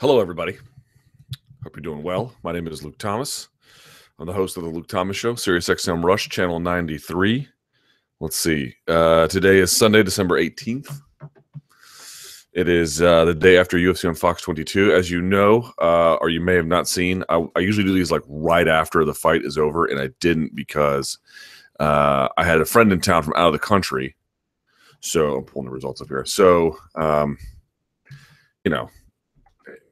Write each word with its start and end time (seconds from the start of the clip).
Hello, 0.00 0.18
everybody. 0.18 0.56
Hope 1.62 1.76
you're 1.76 1.82
doing 1.82 2.02
well. 2.02 2.32
My 2.42 2.52
name 2.52 2.66
is 2.68 2.82
Luke 2.82 2.96
Thomas. 2.96 3.50
I'm 4.18 4.26
the 4.26 4.32
host 4.32 4.56
of 4.56 4.62
the 4.62 4.70
Luke 4.70 4.88
Thomas 4.88 5.18
Show, 5.18 5.34
Sirius 5.34 5.68
XM 5.68 6.02
Rush, 6.02 6.30
Channel 6.30 6.58
93. 6.58 7.46
Let's 8.18 8.38
see. 8.38 8.74
Uh, 8.88 9.26
today 9.26 9.58
is 9.58 9.70
Sunday, 9.70 10.02
December 10.02 10.40
18th. 10.40 11.02
It 12.54 12.66
is 12.66 13.02
uh, 13.02 13.26
the 13.26 13.34
day 13.34 13.58
after 13.58 13.76
UFC 13.76 14.08
on 14.08 14.14
Fox 14.14 14.40
22. 14.40 14.94
As 14.94 15.10
you 15.10 15.20
know, 15.20 15.70
uh, 15.82 16.14
or 16.14 16.30
you 16.30 16.40
may 16.40 16.54
have 16.54 16.66
not 16.66 16.88
seen, 16.88 17.22
I, 17.28 17.46
I, 17.54 17.60
usually 17.60 17.84
do 17.84 17.92
these 17.92 18.10
like 18.10 18.22
right 18.26 18.68
after 18.68 19.04
the 19.04 19.12
fight 19.12 19.44
is 19.44 19.58
over, 19.58 19.84
and 19.84 20.00
I 20.00 20.08
didn't 20.18 20.54
because 20.54 21.18
uh, 21.78 22.26
I 22.38 22.44
had 22.46 22.62
a 22.62 22.64
friend 22.64 22.90
in 22.90 23.02
town 23.02 23.22
from 23.22 23.34
out 23.36 23.48
of 23.48 23.52
the 23.52 23.58
country. 23.58 24.16
So 25.00 25.36
I'm 25.36 25.44
pulling 25.44 25.66
the 25.66 25.74
results 25.74 26.00
up 26.00 26.08
here. 26.08 26.24
So, 26.24 26.78
um, 26.94 27.36
you 28.64 28.70
know, 28.70 28.88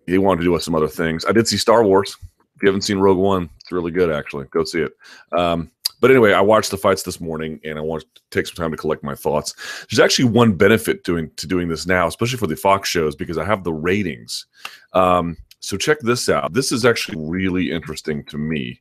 he 0.08 0.18
wanted 0.18 0.42
to 0.42 0.44
do 0.44 0.58
some 0.58 0.74
other 0.74 0.88
things. 0.88 1.24
I 1.24 1.32
did 1.32 1.46
see 1.46 1.56
Star 1.56 1.84
Wars. 1.84 2.16
If 2.56 2.62
you 2.62 2.68
haven't 2.68 2.82
seen 2.82 2.98
Rogue 2.98 3.18
One, 3.18 3.48
it's 3.60 3.70
really 3.70 3.92
good 3.92 4.10
actually. 4.10 4.46
Go 4.46 4.64
see 4.64 4.80
it. 4.80 4.92
Um, 5.32 5.70
but 6.00 6.10
anyway, 6.10 6.32
I 6.32 6.40
watched 6.40 6.70
the 6.70 6.76
fights 6.76 7.02
this 7.02 7.20
morning, 7.20 7.60
and 7.64 7.76
I 7.76 7.80
want 7.82 8.02
to 8.02 8.22
take 8.30 8.46
some 8.46 8.54
time 8.54 8.70
to 8.70 8.76
collect 8.76 9.02
my 9.02 9.14
thoughts. 9.14 9.54
There's 9.90 9.98
actually 9.98 10.26
one 10.26 10.52
benefit 10.54 11.02
doing 11.02 11.30
to 11.36 11.46
doing 11.46 11.68
this 11.68 11.86
now, 11.86 12.06
especially 12.06 12.38
for 12.38 12.46
the 12.46 12.56
Fox 12.56 12.88
shows, 12.88 13.16
because 13.16 13.36
I 13.36 13.44
have 13.44 13.64
the 13.64 13.72
ratings. 13.72 14.46
Um, 14.92 15.36
so 15.60 15.76
check 15.76 15.98
this 16.00 16.28
out. 16.28 16.52
This 16.52 16.70
is 16.70 16.84
actually 16.84 17.18
really 17.18 17.72
interesting 17.72 18.24
to 18.26 18.38
me. 18.38 18.80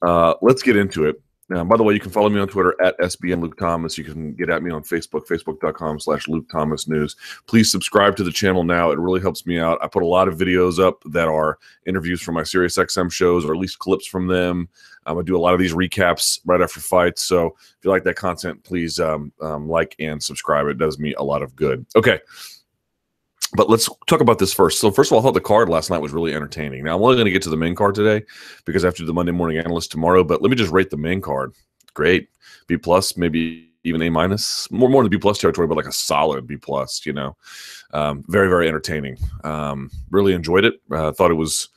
Uh, 0.00 0.34
let's 0.40 0.62
get 0.62 0.76
into 0.76 1.04
it. 1.04 1.20
Now, 1.48 1.64
by 1.64 1.76
the 1.76 1.82
way, 1.82 1.94
you 1.94 2.00
can 2.00 2.10
follow 2.10 2.28
me 2.28 2.40
on 2.40 2.48
Twitter 2.48 2.74
at 2.82 2.98
SBN 2.98 3.40
Luke 3.40 3.56
Thomas. 3.56 3.96
You 3.96 4.04
can 4.04 4.34
get 4.34 4.50
at 4.50 4.62
me 4.62 4.70
on 4.70 4.82
Facebook, 4.82 5.26
facebook.com 5.26 5.98
slash 5.98 6.28
Luke 6.28 6.46
Thomas 6.50 6.86
News. 6.86 7.16
Please 7.46 7.70
subscribe 7.70 8.16
to 8.16 8.24
the 8.24 8.30
channel 8.30 8.64
now. 8.64 8.90
It 8.90 8.98
really 8.98 9.20
helps 9.20 9.46
me 9.46 9.58
out. 9.58 9.78
I 9.82 9.88
put 9.88 10.02
a 10.02 10.06
lot 10.06 10.28
of 10.28 10.36
videos 10.36 10.78
up 10.78 11.02
that 11.06 11.26
are 11.26 11.58
interviews 11.86 12.20
from 12.20 12.34
my 12.34 12.42
Sirius 12.42 12.76
XM 12.76 13.10
shows, 13.10 13.46
or 13.46 13.54
at 13.54 13.60
least 13.60 13.78
clips 13.78 14.06
from 14.06 14.26
them. 14.26 14.68
Um, 15.06 15.18
I 15.18 15.22
do 15.22 15.36
a 15.36 15.40
lot 15.40 15.54
of 15.54 15.60
these 15.60 15.72
recaps 15.72 16.38
right 16.44 16.60
after 16.60 16.80
fights. 16.80 17.22
So 17.22 17.46
if 17.46 17.78
you 17.82 17.90
like 17.90 18.04
that 18.04 18.16
content, 18.16 18.62
please 18.62 19.00
um, 19.00 19.32
um, 19.40 19.68
like 19.68 19.96
and 19.98 20.22
subscribe. 20.22 20.66
It 20.66 20.76
does 20.76 20.98
me 20.98 21.14
a 21.14 21.22
lot 21.22 21.42
of 21.42 21.56
good. 21.56 21.86
Okay 21.96 22.20
but 23.54 23.70
let's 23.70 23.88
talk 24.06 24.20
about 24.20 24.38
this 24.38 24.52
first. 24.52 24.80
So, 24.80 24.90
first 24.90 25.10
of 25.10 25.14
all, 25.14 25.20
I 25.20 25.22
thought 25.22 25.34
the 25.34 25.40
card 25.40 25.68
last 25.68 25.90
night 25.90 25.98
was 25.98 26.12
really 26.12 26.34
entertaining. 26.34 26.84
Now, 26.84 26.96
I'm 26.96 27.02
only 27.02 27.16
going 27.16 27.26
to 27.26 27.30
get 27.30 27.42
to 27.42 27.50
the 27.50 27.56
main 27.56 27.74
card 27.74 27.94
today 27.94 28.24
because 28.64 28.84
I 28.84 28.88
have 28.88 28.94
to 28.96 29.02
do 29.02 29.06
the 29.06 29.14
Monday 29.14 29.32
morning 29.32 29.58
analyst 29.58 29.90
tomorrow. 29.90 30.22
But 30.24 30.42
let 30.42 30.50
me 30.50 30.56
just 30.56 30.72
rate 30.72 30.90
the 30.90 30.96
main 30.96 31.20
card. 31.20 31.54
Great, 31.94 32.28
B 32.66 32.76
plus, 32.76 33.16
maybe 33.16 33.70
even 33.84 34.02
A 34.02 34.10
minus, 34.10 34.70
more 34.70 34.88
more 34.88 35.02
than 35.02 35.10
B 35.10 35.18
plus 35.18 35.38
territory, 35.38 35.66
but 35.66 35.76
like 35.76 35.86
a 35.86 35.92
solid 35.92 36.46
B 36.46 36.56
plus. 36.56 37.06
You 37.06 37.14
know, 37.14 37.36
um, 37.92 38.24
very 38.28 38.48
very 38.48 38.68
entertaining. 38.68 39.16
Um, 39.44 39.90
really 40.10 40.34
enjoyed 40.34 40.64
it. 40.64 40.74
Uh, 40.90 41.12
thought 41.12 41.30
it 41.30 41.34
was 41.34 41.68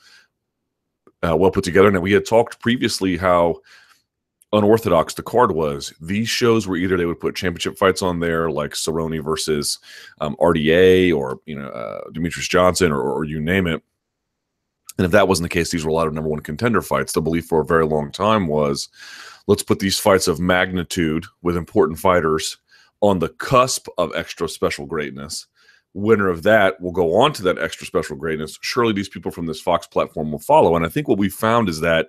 uh, 1.22 1.36
well 1.36 1.50
put 1.50 1.64
together. 1.64 1.88
And 1.88 2.02
we 2.02 2.12
had 2.12 2.26
talked 2.26 2.60
previously 2.60 3.16
how 3.16 3.56
unorthodox 4.52 5.14
the 5.14 5.22
card 5.22 5.52
was. 5.52 5.92
These 6.00 6.28
shows 6.28 6.66
were 6.66 6.76
either 6.76 6.96
they 6.96 7.06
would 7.06 7.20
put 7.20 7.34
championship 7.34 7.78
fights 7.78 8.02
on 8.02 8.20
there, 8.20 8.50
like 8.50 8.72
Cerrone 8.72 9.24
versus 9.24 9.78
um, 10.20 10.36
RDA 10.36 11.14
or 11.16 11.40
you 11.46 11.58
know 11.58 11.68
uh, 11.68 12.02
Demetrious 12.10 12.48
Johnson 12.48 12.92
or, 12.92 13.00
or, 13.00 13.24
you 13.24 13.40
name 13.40 13.66
it. 13.66 13.82
And 14.98 15.06
if 15.06 15.10
that 15.12 15.26
wasn't 15.26 15.44
the 15.44 15.54
case, 15.54 15.70
these 15.70 15.84
were 15.84 15.90
a 15.90 15.94
lot 15.94 16.06
of 16.06 16.12
number 16.12 16.28
one 16.28 16.40
contender 16.40 16.82
fights. 16.82 17.12
The 17.12 17.22
belief 17.22 17.46
for 17.46 17.62
a 17.62 17.66
very 17.66 17.86
long 17.86 18.12
time 18.12 18.46
was, 18.46 18.90
let's 19.46 19.62
put 19.62 19.78
these 19.78 19.98
fights 19.98 20.28
of 20.28 20.38
magnitude 20.38 21.24
with 21.40 21.56
important 21.56 21.98
fighters 21.98 22.58
on 23.00 23.18
the 23.18 23.30
cusp 23.30 23.88
of 23.96 24.14
extra 24.14 24.48
special 24.48 24.84
greatness. 24.84 25.46
Winner 25.94 26.28
of 26.28 26.42
that 26.42 26.78
will 26.80 26.92
go 26.92 27.14
on 27.16 27.32
to 27.32 27.42
that 27.42 27.58
extra 27.58 27.86
special 27.86 28.16
greatness. 28.16 28.58
Surely 28.60 28.92
these 28.92 29.08
people 29.08 29.30
from 29.30 29.46
this 29.46 29.60
Fox 29.60 29.86
platform 29.86 30.30
will 30.30 30.38
follow. 30.38 30.76
And 30.76 30.84
I 30.84 30.88
think 30.90 31.08
what 31.08 31.18
we 31.18 31.30
found 31.30 31.70
is 31.70 31.80
that 31.80 32.08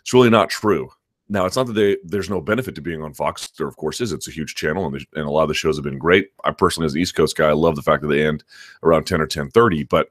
it's 0.00 0.14
really 0.14 0.30
not 0.30 0.50
true 0.50 0.90
now, 1.28 1.44
it's 1.44 1.56
not 1.56 1.66
that 1.66 1.74
they, 1.74 1.98
there's 2.04 2.30
no 2.30 2.40
benefit 2.40 2.74
to 2.74 2.80
being 2.80 3.02
on 3.02 3.12
Fox. 3.12 3.48
There, 3.50 3.68
of 3.68 3.76
course, 3.76 4.00
is. 4.00 4.12
It's 4.12 4.28
a 4.28 4.32
huge 4.32 4.54
channel, 4.54 4.86
and, 4.86 4.94
and 5.14 5.26
a 5.26 5.30
lot 5.30 5.42
of 5.42 5.48
the 5.48 5.54
shows 5.54 5.76
have 5.76 5.84
been 5.84 5.98
great. 5.98 6.30
I 6.44 6.52
personally, 6.52 6.86
as 6.86 6.94
an 6.94 7.00
East 7.00 7.14
Coast 7.14 7.36
guy, 7.36 7.48
I 7.48 7.52
love 7.52 7.76
the 7.76 7.82
fact 7.82 8.02
that 8.02 8.08
they 8.08 8.26
end 8.26 8.44
around 8.82 9.04
10 9.04 9.20
or 9.20 9.26
10.30. 9.26 9.88
But 9.88 10.10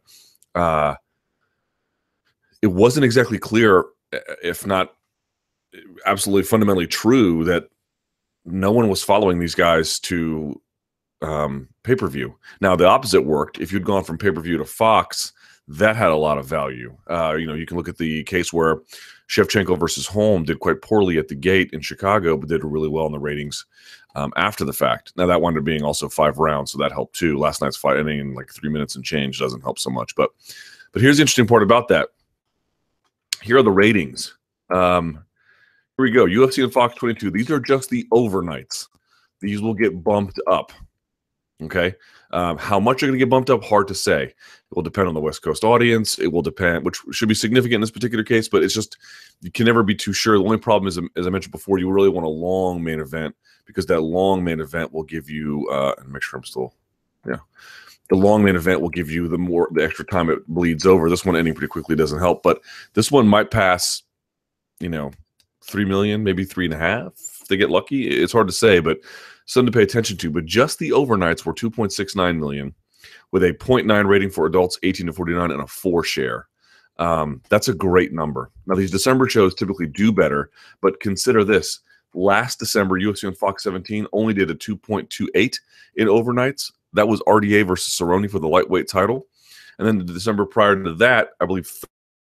uh, 0.53 0.95
it 2.61 2.67
wasn't 2.67 3.05
exactly 3.05 3.39
clear, 3.39 3.85
if 4.43 4.67
not 4.67 4.93
absolutely 6.05 6.43
fundamentally 6.43 6.87
true, 6.87 7.43
that 7.45 7.69
no 8.45 8.71
one 8.71 8.87
was 8.87 9.03
following 9.03 9.39
these 9.39 9.55
guys 9.55 9.99
to 9.99 10.61
um, 11.23 11.67
pay-per-view. 11.81 12.35
Now, 12.61 12.75
the 12.75 12.85
opposite 12.85 13.23
worked. 13.23 13.59
If 13.59 13.71
you'd 13.71 13.85
gone 13.85 14.03
from 14.03 14.19
pay-per-view 14.19 14.59
to 14.59 14.65
Fox, 14.65 15.33
that 15.67 15.95
had 15.95 16.09
a 16.09 16.15
lot 16.15 16.37
of 16.37 16.45
value. 16.45 16.95
Uh, 17.09 17.35
you 17.35 17.45
know, 17.45 17.53
you 17.53 17.65
can 17.65 17.77
look 17.77 17.89
at 17.89 17.97
the 17.97 18.23
case 18.23 18.51
where– 18.51 18.81
Shevchenko 19.27 19.77
versus 19.77 20.07
Holm 20.07 20.43
did 20.43 20.59
quite 20.59 20.81
poorly 20.81 21.17
at 21.17 21.27
the 21.27 21.35
gate 21.35 21.71
in 21.73 21.81
Chicago, 21.81 22.37
but 22.37 22.49
did 22.49 22.63
really 22.63 22.87
well 22.87 23.05
in 23.05 23.11
the 23.11 23.19
ratings 23.19 23.65
um, 24.15 24.31
after 24.37 24.63
the 24.63 24.73
fact. 24.73 25.11
Now 25.17 25.25
that 25.25 25.41
wound 25.41 25.57
up 25.57 25.63
being 25.63 25.83
also 25.83 26.07
five 26.07 26.37
rounds, 26.37 26.71
so 26.71 26.77
that 26.77 26.91
helped 26.91 27.15
too. 27.15 27.37
Last 27.37 27.61
night's 27.61 27.77
fight 27.77 27.97
ending 27.97 28.19
in 28.19 28.33
like 28.33 28.49
three 28.49 28.69
minutes 28.69 28.95
and 28.95 29.03
change 29.03 29.39
doesn't 29.39 29.61
help 29.61 29.79
so 29.79 29.89
much. 29.89 30.15
But 30.15 30.29
but 30.93 31.01
here's 31.01 31.17
the 31.17 31.21
interesting 31.21 31.47
part 31.47 31.63
about 31.63 31.89
that. 31.89 32.09
Here 33.41 33.57
are 33.57 33.63
the 33.63 33.71
ratings. 33.71 34.35
Um, 34.69 35.23
here 35.97 36.03
we 36.03 36.11
go. 36.11 36.25
UFC 36.25 36.63
and 36.63 36.71
Fox 36.71 36.95
22. 36.95 37.31
These 37.31 37.51
are 37.51 37.59
just 37.59 37.89
the 37.89 38.07
overnights. 38.13 38.87
These 39.41 39.61
will 39.61 39.73
get 39.73 40.03
bumped 40.03 40.39
up. 40.47 40.71
Okay. 41.63 41.95
Um, 42.31 42.57
how 42.57 42.79
much 42.79 43.01
are 43.01 43.07
going 43.07 43.17
to 43.17 43.23
get 43.23 43.29
bumped 43.29 43.49
up? 43.49 43.63
Hard 43.63 43.87
to 43.87 43.95
say. 43.95 44.23
It 44.23 44.35
will 44.75 44.83
depend 44.83 45.07
on 45.07 45.13
the 45.13 45.19
West 45.19 45.41
Coast 45.41 45.63
audience. 45.63 46.19
It 46.19 46.27
will 46.27 46.41
depend, 46.41 46.85
which 46.85 46.99
should 47.11 47.29
be 47.29 47.35
significant 47.35 47.75
in 47.75 47.81
this 47.81 47.91
particular 47.91 48.23
case, 48.23 48.47
but 48.47 48.63
it's 48.63 48.73
just 48.73 48.97
you 49.41 49.51
can 49.51 49.65
never 49.65 49.81
be 49.81 49.95
too 49.95 50.13
sure. 50.13 50.37
The 50.37 50.43
only 50.43 50.57
problem 50.57 50.87
is, 50.87 50.99
as 51.15 51.25
I 51.25 51.29
mentioned 51.29 51.51
before, 51.51 51.79
you 51.79 51.89
really 51.89 52.09
want 52.09 52.25
a 52.25 52.29
long 52.29 52.83
main 52.83 52.99
event 52.99 53.35
because 53.65 53.85
that 53.87 54.01
long 54.01 54.43
main 54.43 54.59
event 54.59 54.93
will 54.93 55.03
give 55.03 55.29
you. 55.29 55.67
Uh, 55.69 55.93
and 55.97 56.11
make 56.11 56.21
sure 56.21 56.37
I'm 56.37 56.43
still, 56.43 56.73
yeah. 57.25 57.37
The 58.09 58.15
long 58.15 58.43
main 58.43 58.55
event 58.55 58.81
will 58.81 58.89
give 58.89 59.09
you 59.09 59.27
the 59.27 59.37
more 59.37 59.67
the 59.71 59.83
extra 59.83 60.05
time 60.05 60.29
it 60.29 60.47
bleeds 60.47 60.85
over. 60.85 61.09
This 61.09 61.25
one 61.25 61.35
ending 61.35 61.53
pretty 61.53 61.71
quickly 61.71 61.95
doesn't 61.95 62.19
help, 62.19 62.43
but 62.43 62.61
this 62.93 63.11
one 63.11 63.27
might 63.27 63.51
pass. 63.51 64.03
You 64.79 64.89
know, 64.89 65.11
three 65.63 65.85
million, 65.85 66.23
maybe 66.23 66.45
three 66.45 66.65
and 66.65 66.73
a 66.73 66.77
half. 66.77 67.13
If 67.41 67.47
they 67.47 67.57
get 67.57 67.71
lucky, 67.71 68.07
it's 68.07 68.33
hard 68.33 68.47
to 68.47 68.53
say, 68.53 68.79
but 68.79 68.99
something 69.47 69.71
to 69.71 69.75
pay 69.75 69.83
attention 69.83 70.17
to. 70.17 70.29
But 70.29 70.45
just 70.45 70.77
the 70.77 70.91
overnights 70.91 71.45
were 71.45 71.53
2.69 71.53 72.37
million, 72.37 72.75
with 73.31 73.43
a 73.43 73.53
0.9 73.53 74.07
rating 74.07 74.29
for 74.29 74.45
adults 74.45 74.77
18 74.83 75.07
to 75.07 75.13
49 75.13 75.51
and 75.51 75.61
a 75.61 75.67
four 75.67 76.03
share. 76.03 76.47
Um, 76.99 77.41
that's 77.49 77.67
a 77.67 77.73
great 77.73 78.13
number. 78.13 78.51
Now 78.65 78.75
these 78.75 78.91
December 78.91 79.27
shows 79.27 79.55
typically 79.55 79.87
do 79.87 80.11
better, 80.11 80.51
but 80.81 80.99
consider 80.99 81.43
this: 81.43 81.79
last 82.13 82.59
December, 82.59 82.99
UFC 82.99 83.27
on 83.27 83.35
Fox 83.35 83.63
17 83.63 84.07
only 84.13 84.33
did 84.33 84.49
a 84.49 84.55
2.28 84.55 85.59
in 85.95 86.07
overnights. 86.07 86.71
That 86.93 87.07
was 87.07 87.21
RDA 87.21 87.67
versus 87.67 87.93
Cerrone 87.93 88.29
for 88.29 88.39
the 88.39 88.47
lightweight 88.47 88.87
title, 88.87 89.27
and 89.77 89.87
then 89.87 89.99
the 89.99 90.13
December 90.13 90.45
prior 90.45 90.81
to 90.83 90.93
that, 90.95 91.29
I 91.39 91.45
believe 91.45 91.71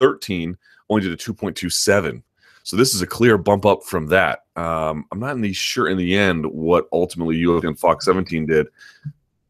13 0.01 0.57
only 0.89 1.03
did 1.03 1.13
a 1.13 1.17
2.27. 1.17 2.21
So 2.65 2.75
this 2.75 2.95
is 2.95 3.03
a 3.03 3.07
clear 3.07 3.37
bump 3.37 3.63
up 3.63 3.83
from 3.83 4.07
that. 4.07 4.39
Um, 4.55 5.05
I'm 5.11 5.19
not 5.19 5.39
the 5.39 5.53
sure 5.53 5.87
in 5.87 5.97
the 5.97 6.17
end 6.17 6.47
what 6.47 6.87
ultimately 6.91 7.39
UFC 7.39 7.67
and 7.67 7.79
Fox 7.79 8.05
17 8.05 8.47
did 8.47 8.65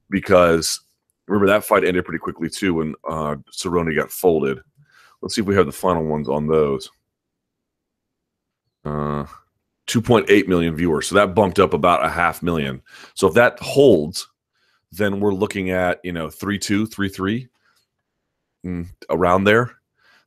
because 0.10 0.82
remember 1.26 1.48
that 1.48 1.64
fight 1.64 1.86
ended 1.86 2.04
pretty 2.04 2.20
quickly 2.20 2.50
too 2.50 2.74
when 2.74 2.94
uh, 3.08 3.38
Cerrone 3.54 3.96
got 3.96 4.12
folded. 4.12 4.60
Let's 5.22 5.34
see 5.34 5.40
if 5.40 5.48
we 5.48 5.56
have 5.56 5.66
the 5.66 5.72
final 5.72 6.04
ones 6.04 6.28
on 6.28 6.46
those. 6.46 6.92
Uh, 8.84 9.24
2.8 9.88 10.48
million 10.50 10.76
viewers. 10.76 11.08
So 11.08 11.16
that 11.16 11.34
bumped 11.34 11.58
up 11.58 11.74
about 11.74 12.06
a 12.06 12.10
half 12.10 12.44
million. 12.44 12.82
So 13.14 13.30
if 13.30 13.34
that 13.36 13.58
holds, 13.62 14.28
then 14.92 15.22
we're 15.22 15.34
looking 15.34 15.70
at, 15.70 16.02
you 16.04 16.12
know, 16.12 16.30
3 16.30 16.60
2, 16.60 16.86
3 16.86 17.08
3, 17.08 17.48
mm, 18.66 18.88
around 19.10 19.46
there. 19.46 19.72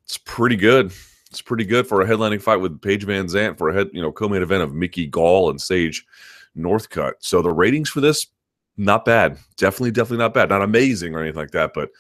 It's 0.04 0.16
pretty 0.16 0.56
good. 0.56 0.90
It's 1.30 1.42
pretty 1.42 1.64
good 1.64 1.86
for 1.86 2.00
a 2.00 2.06
headlining 2.06 2.40
fight 2.40 2.56
with 2.56 2.80
Paige 2.80 3.06
VanZant 3.06 3.58
for 3.58 3.68
a 3.68 3.74
head, 3.74 3.90
you 3.92 4.00
know, 4.00 4.12
co-main 4.12 4.42
event 4.42 4.62
of 4.62 4.74
Mickey 4.74 5.06
Gall 5.06 5.50
and 5.50 5.60
Sage 5.60 6.06
Northcutt. 6.56 7.14
So 7.20 7.42
the 7.42 7.50
ratings 7.50 7.90
for 7.90 8.00
this, 8.00 8.26
not 8.76 9.04
bad. 9.04 9.38
Definitely, 9.56 9.90
definitely 9.90 10.18
not 10.18 10.34
bad. 10.34 10.48
Not 10.48 10.62
amazing 10.62 11.14
or 11.14 11.20
anything 11.20 11.40
like 11.40 11.50
that, 11.50 11.72
but 11.74 11.90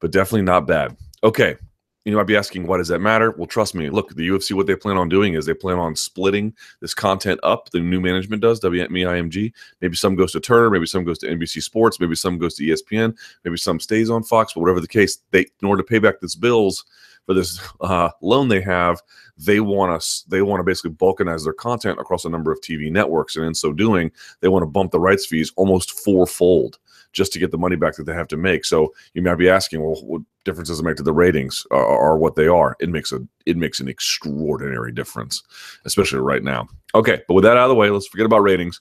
but 0.00 0.10
definitely 0.10 0.42
not 0.42 0.66
bad. 0.66 0.96
Okay. 1.22 1.56
You 2.04 2.16
might 2.16 2.24
be 2.24 2.34
asking, 2.34 2.66
why 2.66 2.78
does 2.78 2.88
that 2.88 2.98
matter? 2.98 3.30
Well, 3.30 3.46
trust 3.46 3.76
me. 3.76 3.88
Look, 3.88 4.16
the 4.16 4.28
UFC, 4.28 4.54
what 4.54 4.66
they 4.66 4.74
plan 4.74 4.96
on 4.96 5.08
doing 5.08 5.34
is 5.34 5.46
they 5.46 5.54
plan 5.54 5.78
on 5.78 5.94
splitting 5.94 6.52
this 6.80 6.94
content 6.94 7.38
up. 7.44 7.70
The 7.70 7.78
new 7.78 8.00
management 8.00 8.42
does, 8.42 8.58
WME 8.58 9.52
Maybe 9.80 9.94
some 9.94 10.16
goes 10.16 10.32
to 10.32 10.40
Turner, 10.40 10.68
maybe 10.68 10.86
some 10.86 11.04
goes 11.04 11.18
to 11.18 11.28
NBC 11.28 11.62
Sports, 11.62 12.00
maybe 12.00 12.16
some 12.16 12.38
goes 12.38 12.56
to 12.56 12.64
ESPN, 12.64 13.16
maybe 13.44 13.56
some 13.56 13.78
stays 13.78 14.10
on 14.10 14.24
Fox, 14.24 14.52
but 14.52 14.60
whatever 14.62 14.80
the 14.80 14.88
case, 14.88 15.18
they 15.30 15.42
in 15.42 15.68
order 15.68 15.80
to 15.80 15.88
pay 15.88 16.00
back 16.00 16.18
this 16.18 16.34
bills, 16.34 16.84
for 17.26 17.34
this 17.34 17.60
uh, 17.80 18.10
loan 18.20 18.48
they 18.48 18.60
have, 18.60 19.00
they 19.36 19.60
want 19.60 19.92
us 19.92 20.24
they 20.28 20.42
want 20.42 20.60
to 20.60 20.64
basically 20.64 20.90
balkanize 20.90 21.44
their 21.44 21.52
content 21.52 21.98
across 21.98 22.24
a 22.24 22.30
number 22.30 22.52
of 22.52 22.60
TV 22.60 22.90
networks, 22.90 23.36
and 23.36 23.44
in 23.44 23.54
so 23.54 23.72
doing, 23.72 24.10
they 24.40 24.48
want 24.48 24.62
to 24.62 24.66
bump 24.66 24.92
the 24.92 25.00
rights 25.00 25.26
fees 25.26 25.52
almost 25.56 26.00
fourfold 26.00 26.78
just 27.12 27.32
to 27.32 27.38
get 27.38 27.50
the 27.50 27.58
money 27.58 27.76
back 27.76 27.94
that 27.96 28.04
they 28.04 28.14
have 28.14 28.28
to 28.28 28.36
make. 28.36 28.64
So 28.64 28.92
you 29.14 29.22
might 29.22 29.34
be 29.34 29.48
asking, 29.48 29.82
well, 29.82 30.00
what 30.02 30.22
difference 30.44 30.68
does 30.68 30.80
it 30.80 30.84
make 30.84 30.96
to 30.96 31.02
the 31.02 31.12
ratings 31.12 31.66
or 31.70 32.16
what 32.16 32.36
they 32.36 32.46
are? 32.46 32.76
It 32.80 32.88
makes 32.88 33.12
a 33.12 33.20
it 33.46 33.56
makes 33.56 33.80
an 33.80 33.88
extraordinary 33.88 34.92
difference, 34.92 35.42
especially 35.84 36.20
right 36.20 36.42
now. 36.42 36.68
Okay, 36.94 37.22
but 37.28 37.34
with 37.34 37.44
that 37.44 37.56
out 37.56 37.64
of 37.64 37.70
the 37.70 37.74
way, 37.74 37.90
let's 37.90 38.08
forget 38.08 38.26
about 38.26 38.42
ratings. 38.42 38.80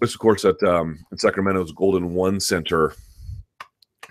This, 0.00 0.14
of 0.14 0.20
course, 0.20 0.44
at 0.46 0.62
um, 0.62 0.98
in 1.12 1.18
Sacramento's 1.18 1.72
Golden 1.72 2.14
One 2.14 2.40
Center 2.40 2.94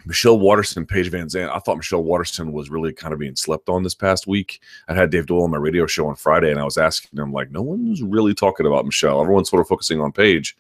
Michelle 0.05 0.39
Waterson, 0.39 0.85
Paige 0.85 1.11
VanZant. 1.11 1.49
I 1.49 1.59
thought 1.59 1.77
Michelle 1.77 2.03
Waterson 2.03 2.51
was 2.51 2.69
really 2.69 2.93
kind 2.93 3.13
of 3.13 3.19
being 3.19 3.35
slept 3.35 3.69
on 3.69 3.83
this 3.83 3.95
past 3.95 4.27
week. 4.27 4.61
I 4.87 4.93
had 4.93 5.09
Dave 5.09 5.25
Doyle 5.25 5.43
on 5.43 5.51
my 5.51 5.57
radio 5.57 5.85
show 5.85 6.07
on 6.07 6.15
Friday, 6.15 6.51
and 6.51 6.59
I 6.59 6.65
was 6.65 6.77
asking 6.77 7.19
him, 7.19 7.31
like, 7.31 7.51
no 7.51 7.61
one's 7.61 8.01
really 8.03 8.33
talking 8.33 8.65
about 8.65 8.85
Michelle. 8.85 9.21
Everyone's 9.21 9.49
sort 9.49 9.61
of 9.61 9.67
focusing 9.67 10.01
on 10.01 10.11
Paige. 10.11 10.55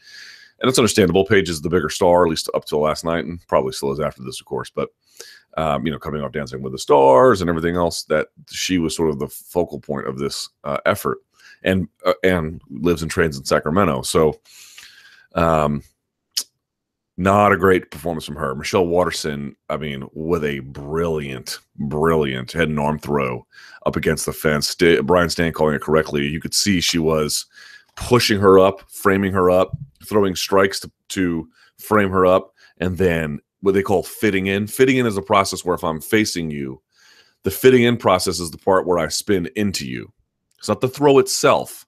And 0.59 0.69
it's 0.69 0.79
understandable. 0.79 1.25
Paige 1.25 1.49
is 1.49 1.61
the 1.61 1.69
bigger 1.69 1.89
star, 1.89 2.23
at 2.23 2.29
least 2.29 2.49
up 2.53 2.65
till 2.65 2.79
last 2.79 3.03
night, 3.03 3.25
and 3.25 3.45
probably 3.47 3.73
still 3.73 3.91
is 3.91 3.99
after 3.99 4.23
this, 4.23 4.39
of 4.39 4.45
course. 4.45 4.69
But, 4.69 4.89
um, 5.57 5.85
you 5.85 5.91
know, 5.91 5.99
coming 5.99 6.21
off 6.21 6.31
Dancing 6.31 6.61
with 6.61 6.71
the 6.71 6.79
Stars 6.79 7.41
and 7.41 7.49
everything 7.49 7.75
else, 7.75 8.03
that 8.03 8.27
she 8.49 8.77
was 8.77 8.95
sort 8.95 9.09
of 9.09 9.19
the 9.19 9.27
focal 9.27 9.79
point 9.79 10.07
of 10.07 10.17
this 10.17 10.49
uh, 10.63 10.77
effort 10.85 11.17
and, 11.63 11.89
uh, 12.05 12.13
and 12.23 12.61
lives 12.69 13.01
and 13.01 13.11
trains 13.11 13.37
in 13.37 13.43
Sacramento. 13.43 14.03
So, 14.03 14.39
um, 15.35 15.83
not 17.17 17.51
a 17.51 17.57
great 17.57 17.91
performance 17.91 18.25
from 18.25 18.35
her. 18.35 18.55
Michelle 18.55 18.87
Waterson, 18.87 19.55
I 19.69 19.77
mean, 19.77 20.07
with 20.13 20.43
a 20.43 20.59
brilliant, 20.59 21.59
brilliant 21.75 22.51
head 22.51 22.69
and 22.69 22.79
arm 22.79 22.97
throw 22.97 23.45
up 23.85 23.95
against 23.95 24.25
the 24.25 24.33
fence. 24.33 24.75
Brian 25.03 25.29
Stann 25.29 25.53
calling 25.53 25.75
it 25.75 25.81
correctly. 25.81 26.25
You 26.27 26.41
could 26.41 26.55
see 26.55 26.81
she 26.81 26.97
was 26.97 27.45
pushing 27.95 28.39
her 28.39 28.57
up, 28.57 28.89
framing 28.89 29.31
her 29.33 29.51
up, 29.51 29.77
throwing 30.03 30.35
strikes 30.35 30.79
to, 30.79 30.91
to 31.09 31.47
frame 31.77 32.09
her 32.09 32.25
up, 32.25 32.53
and 32.79 32.97
then 32.97 33.39
what 33.61 33.73
they 33.73 33.83
call 33.83 34.03
fitting 34.03 34.47
in. 34.47 34.67
Fitting 34.67 34.97
in 34.97 35.05
is 35.05 35.17
a 35.17 35.21
process 35.21 35.63
where 35.63 35.75
if 35.75 35.83
I'm 35.83 36.01
facing 36.01 36.49
you, 36.49 36.81
the 37.43 37.51
fitting 37.51 37.83
in 37.83 37.97
process 37.97 38.39
is 38.39 38.51
the 38.51 38.57
part 38.57 38.87
where 38.87 38.97
I 38.97 39.07
spin 39.09 39.49
into 39.55 39.87
you. 39.87 40.11
It's 40.57 40.67
not 40.67 40.81
the 40.81 40.87
throw 40.87 41.19
itself. 41.19 41.85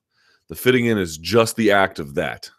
The 0.50 0.56
fitting 0.56 0.86
in 0.86 0.98
is 0.98 1.18
just 1.18 1.56
the 1.56 1.72
act 1.72 1.98
of 1.98 2.14
that, 2.16 2.52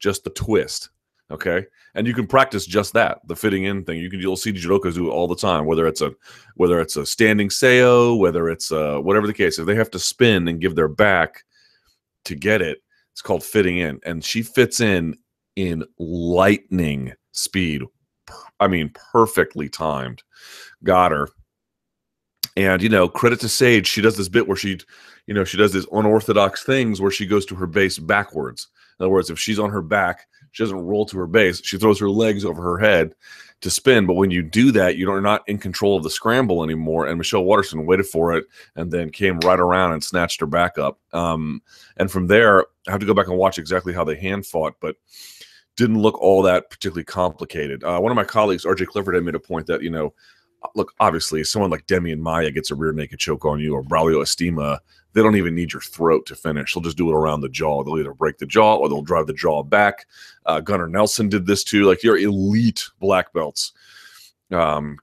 just 0.00 0.24
the 0.24 0.30
twist. 0.30 0.90
Okay? 1.30 1.66
And 1.94 2.06
you 2.06 2.14
can 2.14 2.26
practice 2.26 2.64
just 2.64 2.94
that 2.94 3.20
the 3.26 3.36
fitting 3.36 3.64
in 3.64 3.84
thing. 3.84 3.98
You 3.98 4.10
can 4.10 4.20
you'll 4.20 4.36
see 4.36 4.52
judokas 4.52 4.94
do 4.94 5.08
it 5.08 5.12
all 5.12 5.28
the 5.28 5.36
time 5.36 5.66
whether 5.66 5.86
it's 5.86 6.00
a 6.00 6.12
whether 6.54 6.80
it's 6.80 6.96
a 6.96 7.04
standing 7.04 7.48
seo 7.48 8.18
whether 8.18 8.48
it's 8.48 8.72
uh 8.72 8.98
whatever 8.98 9.26
the 9.26 9.34
case 9.34 9.58
if 9.58 9.66
they 9.66 9.74
have 9.74 9.90
to 9.90 9.98
spin 9.98 10.48
and 10.48 10.60
give 10.60 10.74
their 10.74 10.88
back 10.88 11.44
to 12.24 12.34
get 12.34 12.62
it 12.62 12.78
it's 13.18 13.22
called 13.22 13.42
fitting 13.42 13.78
in. 13.78 13.98
And 14.04 14.24
she 14.24 14.42
fits 14.42 14.80
in 14.80 15.16
in 15.56 15.84
lightning 15.98 17.12
speed 17.32 17.82
i 18.60 18.68
mean 18.68 18.92
perfectly 19.12 19.68
timed. 19.68 20.22
Got 20.84 21.10
her. 21.10 21.28
And 22.56 22.80
you 22.80 22.88
know 22.88 23.08
credit 23.08 23.40
to 23.40 23.48
sage 23.48 23.88
she 23.88 24.00
does 24.00 24.16
this 24.16 24.28
bit 24.28 24.46
where 24.46 24.56
she 24.56 24.78
you 25.26 25.34
know 25.34 25.44
she 25.44 25.56
does 25.56 25.72
these 25.72 25.86
unorthodox 25.90 26.62
things 26.62 27.00
where 27.00 27.10
she 27.10 27.26
goes 27.26 27.44
to 27.46 27.56
her 27.56 27.66
base 27.66 27.98
backwards. 27.98 28.68
In 28.98 29.04
other 29.04 29.10
words 29.10 29.30
if 29.30 29.38
she's 29.38 29.58
on 29.58 29.70
her 29.70 29.82
back 29.82 30.28
she 30.52 30.62
doesn't 30.62 30.78
roll 30.78 31.06
to 31.06 31.18
her 31.18 31.26
base. 31.26 31.64
She 31.64 31.78
throws 31.78 31.98
her 32.00 32.10
legs 32.10 32.44
over 32.44 32.62
her 32.62 32.78
head 32.78 33.14
to 33.60 33.70
spin. 33.70 34.06
But 34.06 34.14
when 34.14 34.30
you 34.30 34.42
do 34.42 34.70
that, 34.72 34.96
you're 34.96 35.20
not 35.20 35.42
in 35.48 35.58
control 35.58 35.96
of 35.96 36.02
the 36.02 36.10
scramble 36.10 36.62
anymore. 36.62 37.06
And 37.06 37.18
Michelle 37.18 37.44
Waterson 37.44 37.86
waited 37.86 38.06
for 38.06 38.34
it 38.34 38.44
and 38.76 38.90
then 38.90 39.10
came 39.10 39.38
right 39.40 39.58
around 39.58 39.92
and 39.92 40.02
snatched 40.02 40.40
her 40.40 40.46
back 40.46 40.78
up. 40.78 40.98
Um, 41.12 41.62
and 41.96 42.10
from 42.10 42.26
there, 42.26 42.66
I 42.86 42.92
have 42.92 43.00
to 43.00 43.06
go 43.06 43.14
back 43.14 43.28
and 43.28 43.36
watch 43.36 43.58
exactly 43.58 43.92
how 43.92 44.04
they 44.04 44.16
hand 44.16 44.46
fought, 44.46 44.74
but 44.80 44.96
didn't 45.76 46.00
look 46.00 46.20
all 46.20 46.42
that 46.42 46.70
particularly 46.70 47.04
complicated. 47.04 47.84
Uh, 47.84 48.00
one 48.00 48.10
of 48.10 48.16
my 48.16 48.24
colleagues, 48.24 48.64
RJ 48.64 48.86
Clifford, 48.86 49.14
had 49.14 49.24
made 49.24 49.36
a 49.36 49.40
point 49.40 49.66
that, 49.66 49.82
you 49.82 49.90
know, 49.90 50.12
look, 50.74 50.94
obviously, 51.00 51.44
someone 51.44 51.70
like 51.70 51.86
Demian 51.86 52.18
Maia 52.18 52.50
gets 52.50 52.70
a 52.70 52.74
rear 52.74 52.92
naked 52.92 53.18
choke 53.18 53.44
on 53.44 53.60
you, 53.60 53.74
or 53.74 53.82
Braulio 53.82 54.22
Estima, 54.22 54.78
they 55.12 55.22
don't 55.22 55.36
even 55.36 55.54
need 55.54 55.72
your 55.72 55.82
throat 55.82 56.26
to 56.26 56.34
finish. 56.34 56.74
They'll 56.74 56.82
just 56.82 56.96
do 56.96 57.10
it 57.10 57.14
around 57.14 57.40
the 57.40 57.48
jaw. 57.48 57.82
They'll 57.82 57.98
either 57.98 58.14
break 58.14 58.38
the 58.38 58.46
jaw 58.46 58.76
or 58.76 58.88
they'll 58.88 59.02
drive 59.02 59.26
the 59.26 59.32
jaw 59.32 59.62
back. 59.62 60.06
Uh, 60.46 60.60
Gunnar 60.60 60.88
Nelson 60.88 61.28
did 61.28 61.46
this 61.46 61.64
too. 61.64 61.84
Like 61.84 62.02
your 62.02 62.18
elite 62.18 62.84
black 63.00 63.32
belts, 63.32 63.72
um, 64.52 64.98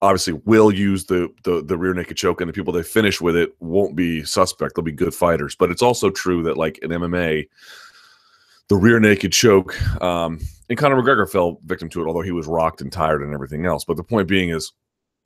obviously 0.00 0.32
will 0.44 0.72
use 0.72 1.04
the, 1.04 1.32
the 1.44 1.62
the 1.62 1.76
rear 1.76 1.94
naked 1.94 2.16
choke, 2.16 2.40
and 2.40 2.48
the 2.48 2.52
people 2.52 2.72
they 2.72 2.82
finish 2.82 3.20
with 3.20 3.36
it 3.36 3.54
won't 3.60 3.94
be 3.94 4.24
suspect. 4.24 4.74
They'll 4.74 4.84
be 4.84 4.92
good 4.92 5.14
fighters. 5.14 5.54
But 5.54 5.70
it's 5.70 5.82
also 5.82 6.10
true 6.10 6.42
that 6.44 6.56
like 6.56 6.78
in 6.78 6.90
MMA, 6.90 7.48
the 8.68 8.76
rear 8.76 8.98
naked 9.00 9.32
choke, 9.32 9.80
um, 10.02 10.40
and 10.68 10.78
Conor 10.78 11.00
McGregor 11.00 11.30
fell 11.30 11.60
victim 11.66 11.88
to 11.90 12.02
it, 12.02 12.06
although 12.06 12.22
he 12.22 12.32
was 12.32 12.46
rocked 12.46 12.80
and 12.80 12.90
tired 12.90 13.22
and 13.22 13.34
everything 13.34 13.66
else. 13.66 13.84
But 13.84 13.96
the 13.96 14.04
point 14.04 14.28
being 14.28 14.48
is, 14.48 14.72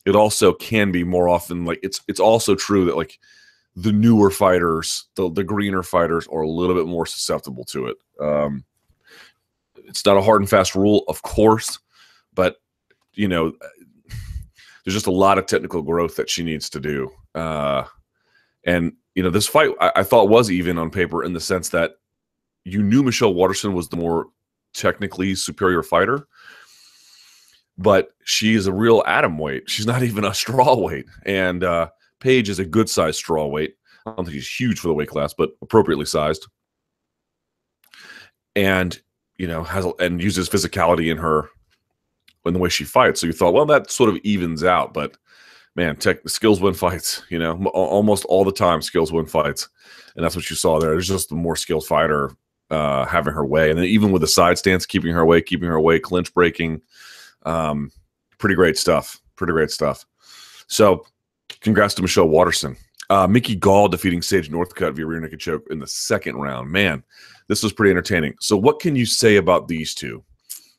it 0.06 0.14
also 0.14 0.52
can 0.54 0.92
be 0.92 1.04
more 1.04 1.28
often 1.28 1.64
like 1.64 1.80
it's 1.82 2.00
it's 2.08 2.20
also 2.20 2.54
true 2.54 2.84
that 2.86 2.96
like 2.96 3.18
the 3.74 3.92
newer 3.92 4.30
fighters, 4.30 5.06
the 5.16 5.28
the 5.30 5.44
greener 5.44 5.82
fighters, 5.82 6.26
are 6.28 6.42
a 6.42 6.48
little 6.48 6.76
bit 6.76 6.86
more 6.86 7.04
susceptible 7.04 7.64
to 7.64 7.88
it. 7.88 7.96
Um, 8.20 8.64
it's 9.76 10.06
not 10.06 10.16
a 10.16 10.22
hard 10.22 10.40
and 10.40 10.48
fast 10.48 10.74
rule, 10.74 11.04
of 11.08 11.20
course, 11.22 11.78
but 12.34 12.56
you 13.14 13.28
know, 13.28 13.52
there's 14.84 14.94
just 14.94 15.08
a 15.08 15.12
lot 15.12 15.38
of 15.38 15.46
technical 15.46 15.82
growth 15.82 16.16
that 16.16 16.30
she 16.30 16.42
needs 16.42 16.70
to 16.70 16.80
do. 16.80 17.10
Uh, 17.34 17.84
and 18.64 18.92
you 19.16 19.22
know, 19.24 19.30
this 19.30 19.48
fight 19.48 19.70
I, 19.80 19.92
I 19.96 20.02
thought 20.04 20.28
was 20.28 20.50
even 20.50 20.78
on 20.78 20.90
paper 20.90 21.24
in 21.24 21.32
the 21.32 21.40
sense 21.40 21.70
that 21.70 21.96
you 22.64 22.82
knew 22.82 23.02
Michelle 23.02 23.34
Waterson 23.34 23.74
was 23.74 23.88
the 23.88 23.96
more 23.96 24.26
technically 24.72 25.34
superior 25.34 25.82
fighter, 25.82 26.28
but 27.78 28.10
she 28.24 28.54
is 28.54 28.66
a 28.66 28.72
real 28.72 29.02
atom 29.06 29.38
weight. 29.38 29.68
She's 29.68 29.86
not 29.86 30.02
even 30.02 30.24
a 30.24 30.34
straw 30.34 30.76
weight, 30.76 31.06
and 31.24 31.64
uh, 31.64 31.88
Paige 32.20 32.48
is 32.48 32.58
a 32.58 32.64
good 32.64 32.88
sized 32.88 33.18
straw 33.18 33.46
weight. 33.46 33.74
I 34.06 34.12
don't 34.12 34.24
think 34.24 34.36
she's 34.36 34.48
huge 34.48 34.78
for 34.78 34.88
the 34.88 34.94
weight 34.94 35.08
class, 35.08 35.34
but 35.34 35.50
appropriately 35.62 36.06
sized. 36.06 36.46
And 38.54 38.98
you 39.36 39.46
know 39.46 39.62
has 39.64 39.86
and 39.98 40.22
uses 40.22 40.48
physicality 40.48 41.10
in 41.10 41.18
her 41.18 41.50
in 42.46 42.52
the 42.52 42.58
way 42.58 42.68
she 42.68 42.84
fights. 42.84 43.20
So 43.20 43.26
you 43.26 43.32
thought, 43.32 43.52
well, 43.54 43.66
that 43.66 43.90
sort 43.90 44.10
of 44.10 44.16
evens 44.18 44.64
out. 44.64 44.94
But 44.94 45.16
man, 45.74 45.96
tech 45.96 46.26
skills 46.28 46.60
win 46.60 46.74
fights. 46.74 47.22
You 47.28 47.38
know, 47.38 47.64
almost 47.66 48.24
all 48.26 48.44
the 48.44 48.52
time 48.52 48.82
skills 48.82 49.12
win 49.12 49.26
fights, 49.26 49.68
and 50.14 50.24
that's 50.24 50.36
what 50.36 50.48
you 50.48 50.56
saw 50.56 50.78
there. 50.78 50.90
There's 50.90 51.08
just 51.08 51.28
the 51.28 51.34
more 51.34 51.56
skilled 51.56 51.86
fighter 51.86 52.30
uh, 52.70 53.04
having 53.04 53.34
her 53.34 53.44
way, 53.44 53.70
and 53.70 53.78
then 53.78 53.86
even 53.86 54.12
with 54.12 54.22
the 54.22 54.28
side 54.28 54.58
stance, 54.58 54.86
keeping 54.86 55.12
her 55.12 55.20
away, 55.20 55.42
keeping 55.42 55.68
her 55.68 55.76
away, 55.76 55.98
clinch 55.98 56.32
breaking. 56.32 56.80
Um, 57.46 57.90
pretty 58.38 58.54
great 58.54 58.76
stuff. 58.76 59.20
Pretty 59.36 59.52
great 59.52 59.70
stuff. 59.70 60.04
So 60.66 61.06
Congrats 61.60 61.94
to 61.94 62.02
Michelle 62.02 62.28
Waterson. 62.28 62.76
Uh, 63.08 63.26
Mickey 63.26 63.54
Gall 63.54 63.88
defeating 63.88 64.22
Sage 64.22 64.50
Northcutt 64.50 64.94
via 64.94 65.06
rear 65.06 65.20
naked 65.20 65.40
choke 65.40 65.66
in 65.70 65.78
the 65.78 65.86
second 65.86 66.36
round. 66.36 66.70
Man, 66.70 67.04
this 67.48 67.62
was 67.62 67.72
pretty 67.72 67.90
entertaining. 67.90 68.34
So, 68.40 68.56
what 68.56 68.80
can 68.80 68.96
you 68.96 69.06
say 69.06 69.36
about 69.36 69.68
these 69.68 69.94
two? 69.94 70.24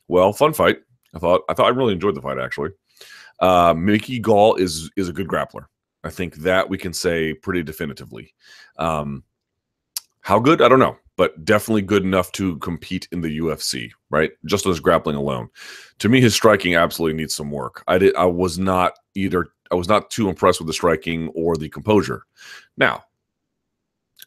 Well, 0.07 0.33
fun 0.33 0.53
fight. 0.53 0.79
I 1.13 1.19
thought. 1.19 1.41
I 1.49 1.53
thought 1.53 1.67
I 1.67 1.75
really 1.75 1.93
enjoyed 1.93 2.15
the 2.15 2.21
fight 2.21 2.37
actually. 2.37 2.71
Uh, 3.39 3.73
Mickey 3.77 4.19
Gall 4.19 4.55
is 4.55 4.91
is 4.97 5.09
a 5.09 5.13
good 5.13 5.27
grappler. 5.27 5.65
I 6.03 6.09
think 6.09 6.35
that 6.37 6.69
we 6.69 6.77
can 6.77 6.93
say 6.93 7.33
pretty 7.33 7.63
definitively. 7.63 8.33
Um, 8.77 9.23
how 10.21 10.39
good? 10.39 10.61
I 10.61 10.67
don't 10.67 10.79
know, 10.79 10.97
but 11.17 11.43
definitely 11.43 11.81
good 11.81 12.03
enough 12.03 12.31
to 12.33 12.57
compete 12.59 13.07
in 13.11 13.21
the 13.21 13.39
UFC. 13.39 13.91
Right, 14.09 14.31
just 14.45 14.65
as 14.65 14.79
grappling 14.79 15.17
alone. 15.17 15.49
To 15.99 16.09
me, 16.09 16.21
his 16.21 16.33
striking 16.33 16.75
absolutely 16.75 17.17
needs 17.17 17.35
some 17.35 17.51
work. 17.51 17.83
I 17.87 17.97
did. 17.97 18.15
I 18.15 18.25
was 18.25 18.57
not 18.57 18.93
either 19.15 19.47
I 19.71 19.75
was 19.75 19.89
not 19.89 20.09
too 20.09 20.29
impressed 20.29 20.59
with 20.59 20.67
the 20.67 20.73
striking 20.73 21.29
or 21.29 21.57
the 21.57 21.69
composure. 21.69 22.23
Now, 22.77 23.03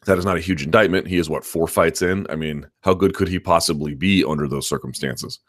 that 0.05 0.17
is 0.17 0.25
not 0.25 0.37
a 0.37 0.41
huge 0.41 0.63
indictment. 0.63 1.07
He 1.07 1.17
is 1.17 1.29
what 1.29 1.45
four 1.45 1.67
fights 1.67 2.01
in. 2.01 2.25
I 2.29 2.35
mean, 2.35 2.67
how 2.81 2.93
good 2.93 3.15
could 3.15 3.27
he 3.27 3.39
possibly 3.39 3.93
be 3.93 4.23
under 4.23 4.47
those 4.47 4.67
circumstances? 4.67 5.39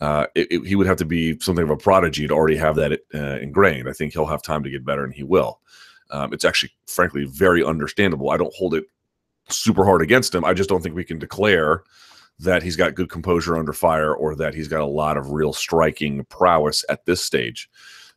Uh, 0.00 0.26
it, 0.34 0.48
it, 0.50 0.66
he 0.66 0.76
would 0.76 0.86
have 0.86 0.98
to 0.98 1.06
be 1.06 1.38
something 1.40 1.64
of 1.64 1.70
a 1.70 1.76
prodigy 1.76 2.28
to 2.28 2.34
already 2.34 2.56
have 2.56 2.76
that 2.76 3.00
uh, 3.14 3.38
ingrained. 3.40 3.88
I 3.88 3.92
think 3.92 4.12
he'll 4.12 4.26
have 4.26 4.42
time 4.42 4.62
to 4.62 4.70
get 4.70 4.84
better, 4.84 5.04
and 5.04 5.14
he 5.14 5.22
will. 5.22 5.60
Um, 6.10 6.32
it's 6.34 6.44
actually, 6.44 6.72
frankly, 6.86 7.24
very 7.24 7.64
understandable. 7.64 8.30
I 8.30 8.36
don't 8.36 8.54
hold 8.54 8.74
it 8.74 8.84
super 9.48 9.84
hard 9.84 10.02
against 10.02 10.34
him. 10.34 10.44
I 10.44 10.54
just 10.54 10.68
don't 10.68 10.82
think 10.82 10.94
we 10.94 11.04
can 11.04 11.18
declare 11.18 11.82
that 12.38 12.62
he's 12.62 12.76
got 12.76 12.94
good 12.94 13.08
composure 13.08 13.56
under 13.56 13.72
fire 13.72 14.14
or 14.14 14.34
that 14.36 14.54
he's 14.54 14.68
got 14.68 14.82
a 14.82 14.86
lot 14.86 15.16
of 15.16 15.32
real 15.32 15.52
striking 15.52 16.24
prowess 16.26 16.84
at 16.88 17.06
this 17.06 17.24
stage 17.24 17.68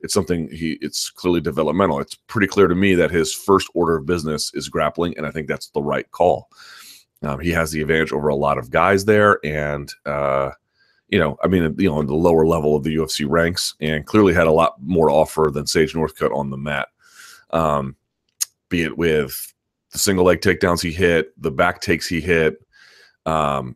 it's 0.01 0.13
something 0.13 0.49
he 0.49 0.77
it's 0.81 1.09
clearly 1.09 1.41
developmental. 1.41 1.99
It's 1.99 2.15
pretty 2.15 2.47
clear 2.47 2.67
to 2.67 2.75
me 2.75 2.95
that 2.95 3.11
his 3.11 3.33
first 3.33 3.69
order 3.73 3.97
of 3.97 4.05
business 4.05 4.53
is 4.53 4.69
grappling, 4.69 5.17
and 5.17 5.25
I 5.25 5.31
think 5.31 5.47
that's 5.47 5.69
the 5.69 5.81
right 5.81 6.09
call. 6.11 6.49
Um, 7.21 7.39
he 7.39 7.49
has 7.51 7.71
the 7.71 7.81
advantage 7.81 8.13
over 8.13 8.29
a 8.29 8.35
lot 8.35 8.57
of 8.57 8.71
guys 8.71 9.05
there, 9.05 9.39
and 9.43 9.91
uh, 10.05 10.51
you 11.09 11.19
know, 11.19 11.37
I 11.43 11.47
mean, 11.47 11.75
you 11.77 11.89
know, 11.89 11.99
in 11.99 12.07
the 12.07 12.15
lower 12.15 12.45
level 12.45 12.75
of 12.75 12.83
the 12.83 12.95
UFC 12.95 13.25
ranks, 13.27 13.75
and 13.81 14.05
clearly 14.05 14.33
had 14.33 14.47
a 14.47 14.51
lot 14.51 14.75
more 14.81 15.09
to 15.09 15.13
offer 15.13 15.49
than 15.53 15.67
Sage 15.67 15.93
Northcutt 15.93 16.35
on 16.35 16.49
the 16.49 16.57
mat. 16.57 16.87
Um, 17.51 17.95
be 18.69 18.83
it 18.83 18.97
with 18.97 19.53
the 19.91 19.97
single 19.97 20.25
leg 20.25 20.41
takedowns 20.41 20.81
he 20.81 20.91
hit, 20.91 21.39
the 21.41 21.51
back 21.51 21.81
takes 21.81 22.07
he 22.07 22.21
hit. 22.21 22.57
Um, 23.25 23.75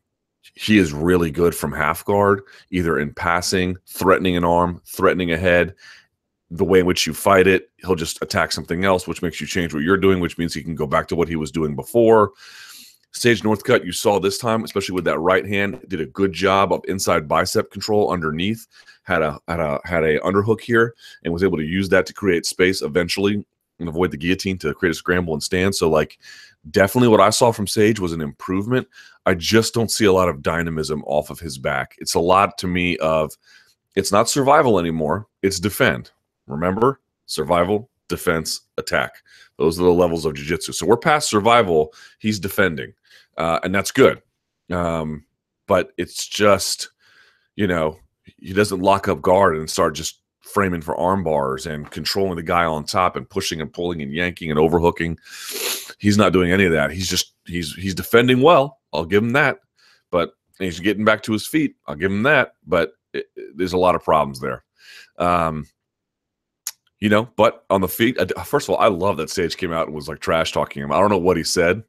he 0.56 0.78
is 0.78 0.94
really 0.94 1.32
good 1.32 1.56
from 1.56 1.72
half 1.72 2.06
guard, 2.06 2.42
either 2.70 3.00
in 3.00 3.14
passing, 3.14 3.76
threatening 3.88 4.38
an 4.38 4.44
arm, 4.44 4.82
threatening 4.86 5.32
a 5.32 5.38
head. 5.38 5.74
The 6.52 6.64
way 6.64 6.80
in 6.80 6.86
which 6.86 7.08
you 7.08 7.14
fight 7.14 7.48
it, 7.48 7.72
he'll 7.78 7.96
just 7.96 8.22
attack 8.22 8.52
something 8.52 8.86
else, 8.86 9.08
which 9.08 9.24
makes 9.24 9.42
you 9.42 9.48
change 9.48 9.74
what 9.74 9.84
you're 9.84 9.98
doing, 9.98 10.20
which 10.20 10.38
means 10.38 10.54
he 10.54 10.64
can 10.64 10.76
go 10.76 10.86
back 10.86 11.08
to 11.08 11.16
what 11.16 11.28
he 11.28 11.36
was 11.36 11.52
doing 11.52 11.76
before. 11.76 12.34
Sage 13.12 13.42
Northcutt, 13.42 13.86
you 13.86 13.92
saw 13.92 14.20
this 14.20 14.38
time, 14.38 14.64
especially 14.64 14.94
with 14.96 15.06
that 15.06 15.20
right 15.20 15.46
hand, 15.46 15.80
did 15.88 16.02
a 16.02 16.06
good 16.06 16.34
job 16.34 16.74
of 16.74 16.82
inside 16.88 17.28
bicep 17.28 17.72
control 17.72 18.12
underneath. 18.12 18.68
Had 19.04 19.22
a 19.22 19.40
had 19.48 19.60
a 19.60 19.80
had 19.86 20.04
a 20.04 20.20
underhook 20.20 20.62
here 20.62 20.96
and 21.24 21.34
was 21.34 21.44
able 21.44 21.58
to 21.58 21.64
use 21.64 21.90
that 21.90 22.06
to 22.08 22.14
create 22.14 22.46
space 22.46 22.82
eventually 22.82 23.46
and 23.84 23.90
avoid 23.90 24.12
the 24.12 24.18
guillotine 24.18 24.58
to 24.60 24.74
create 24.74 24.92
a 24.92 24.96
scramble 24.96 25.34
and 25.34 25.44
stand. 25.44 25.76
So 25.76 25.90
like 25.90 26.18
definitely 26.72 27.10
what 27.10 27.20
I 27.20 27.30
saw 27.30 27.52
from 27.52 27.68
Sage 27.68 28.00
was 28.00 28.14
an 28.14 28.22
improvement. 28.22 28.88
I 29.26 29.34
just 29.34 29.74
don't 29.74 29.92
see 29.92 30.06
a 30.06 30.14
lot 30.14 30.30
of 30.30 30.42
dynamism 30.42 31.04
off 31.06 31.30
of 31.30 31.40
his 31.40 31.58
back. 31.58 31.96
It's 32.00 32.14
a 32.14 32.20
lot 32.20 32.58
to 32.60 32.68
me 32.68 32.98
of 32.98 33.38
it's 33.96 34.12
not 34.12 34.30
survival 34.30 34.80
anymore, 34.80 35.28
it's 35.42 35.60
defend. 35.60 36.12
Remember? 36.48 37.00
Survival, 37.26 37.90
defense, 38.08 38.62
attack. 38.78 39.16
Those 39.58 39.80
are 39.80 39.84
the 39.84 39.92
levels 39.92 40.26
of 40.26 40.34
jiu-jitsu. 40.34 40.72
So 40.72 40.86
we're 40.86 40.98
past 40.98 41.30
survival, 41.30 41.94
he's 42.20 42.40
defending. 42.40 42.94
Uh, 43.38 43.60
and 43.64 43.76
that's 43.76 43.92
good. 43.92 44.22
Um, 44.72 45.26
but 45.68 45.92
it's 45.98 46.28
just, 46.28 46.90
you 47.56 47.68
know, 47.68 48.00
he 48.38 48.54
doesn't 48.54 48.82
lock 48.82 49.08
up 49.08 49.22
guard 49.22 49.58
and 49.58 49.70
start 49.70 49.96
just 49.96 50.22
framing 50.44 50.82
for 50.82 50.96
arm 50.98 51.24
bars 51.24 51.66
and 51.66 51.90
controlling 51.90 52.36
the 52.36 52.44
guy 52.44 52.66
on 52.66 52.84
top 52.84 53.16
and 53.16 53.30
pushing 53.30 53.62
and 53.62 53.74
pulling 53.74 54.02
and 54.02 54.14
yanking 54.14 54.52
and 54.52 54.60
overhooking. 54.60 55.18
He's 56.00 56.18
not 56.18 56.34
doing 56.34 56.52
any 56.52 56.66
of 56.66 56.74
that. 56.74 56.92
He's 56.92 57.10
just 57.10 57.34
he's 57.46 57.74
he's 57.74 57.96
defending 57.96 58.42
well. 58.42 58.80
I'll 58.94 59.06
give 59.06 59.24
him 59.24 59.32
that. 59.32 59.60
But 60.12 60.34
he's 60.60 60.80
getting 60.80 61.06
back 61.06 61.24
to 61.24 61.34
his 61.34 61.48
feet. 61.48 61.76
I'll 61.88 61.96
give 61.96 62.12
him 62.12 62.24
that. 62.24 62.54
But 62.68 62.94
it, 63.14 63.26
it, 63.36 63.58
there's 63.58 63.74
a 63.74 63.78
lot 63.78 63.96
of 63.96 64.04
problems 64.04 64.40
there. 64.40 64.64
Um, 65.18 65.66
you 67.00 67.10
know, 67.10 67.28
but 67.36 67.66
on 67.70 67.82
the 67.82 67.88
feet, 67.88 68.18
first 68.46 68.70
of 68.70 68.76
all, 68.76 68.82
I 68.82 68.88
love 68.88 69.18
that 69.18 69.30
Sage 69.30 69.58
came 69.58 69.74
out 69.74 69.88
and 69.88 69.96
was 69.96 70.08
like 70.08 70.20
trash 70.20 70.52
talking 70.52 70.84
him. 70.84 70.92
I 70.92 71.00
don't 71.00 71.10
know 71.10 71.18
what 71.18 71.38
he 71.38 71.44
said. 71.44 71.84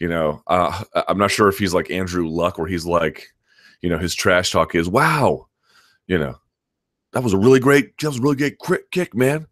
You 0.00 0.08
know, 0.08 0.42
uh, 0.46 0.82
I'm 1.06 1.18
not 1.18 1.30
sure 1.30 1.48
if 1.48 1.58
he's 1.58 1.74
like 1.74 1.90
Andrew 1.90 2.26
Luck, 2.28 2.58
where 2.58 2.66
he's 2.66 2.86
like, 2.86 3.28
you 3.80 3.88
know, 3.88 3.98
his 3.98 4.14
trash 4.14 4.50
talk 4.50 4.74
is, 4.74 4.88
wow, 4.88 5.46
you 6.06 6.18
know, 6.18 6.36
that 7.12 7.22
was 7.22 7.32
a 7.32 7.38
really 7.38 7.60
great, 7.60 7.96
that 7.98 8.08
was 8.08 8.18
a 8.18 8.22
really 8.22 8.56
great 8.58 8.90
kick, 8.90 9.14
man. 9.14 9.46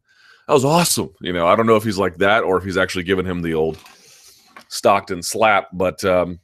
That 0.46 0.54
was 0.54 0.64
awesome. 0.64 1.10
You 1.20 1.32
know, 1.32 1.46
I 1.46 1.56
don't 1.56 1.66
know 1.66 1.76
if 1.76 1.84
he's 1.84 1.98
like 1.98 2.16
that 2.16 2.42
or 2.42 2.56
if 2.56 2.64
he's 2.64 2.78
actually 2.78 3.04
giving 3.04 3.26
him 3.26 3.42
the 3.42 3.54
old 3.54 3.78
Stockton 4.68 5.22
slap, 5.22 5.68
but 5.72 6.02
um, 6.04 6.40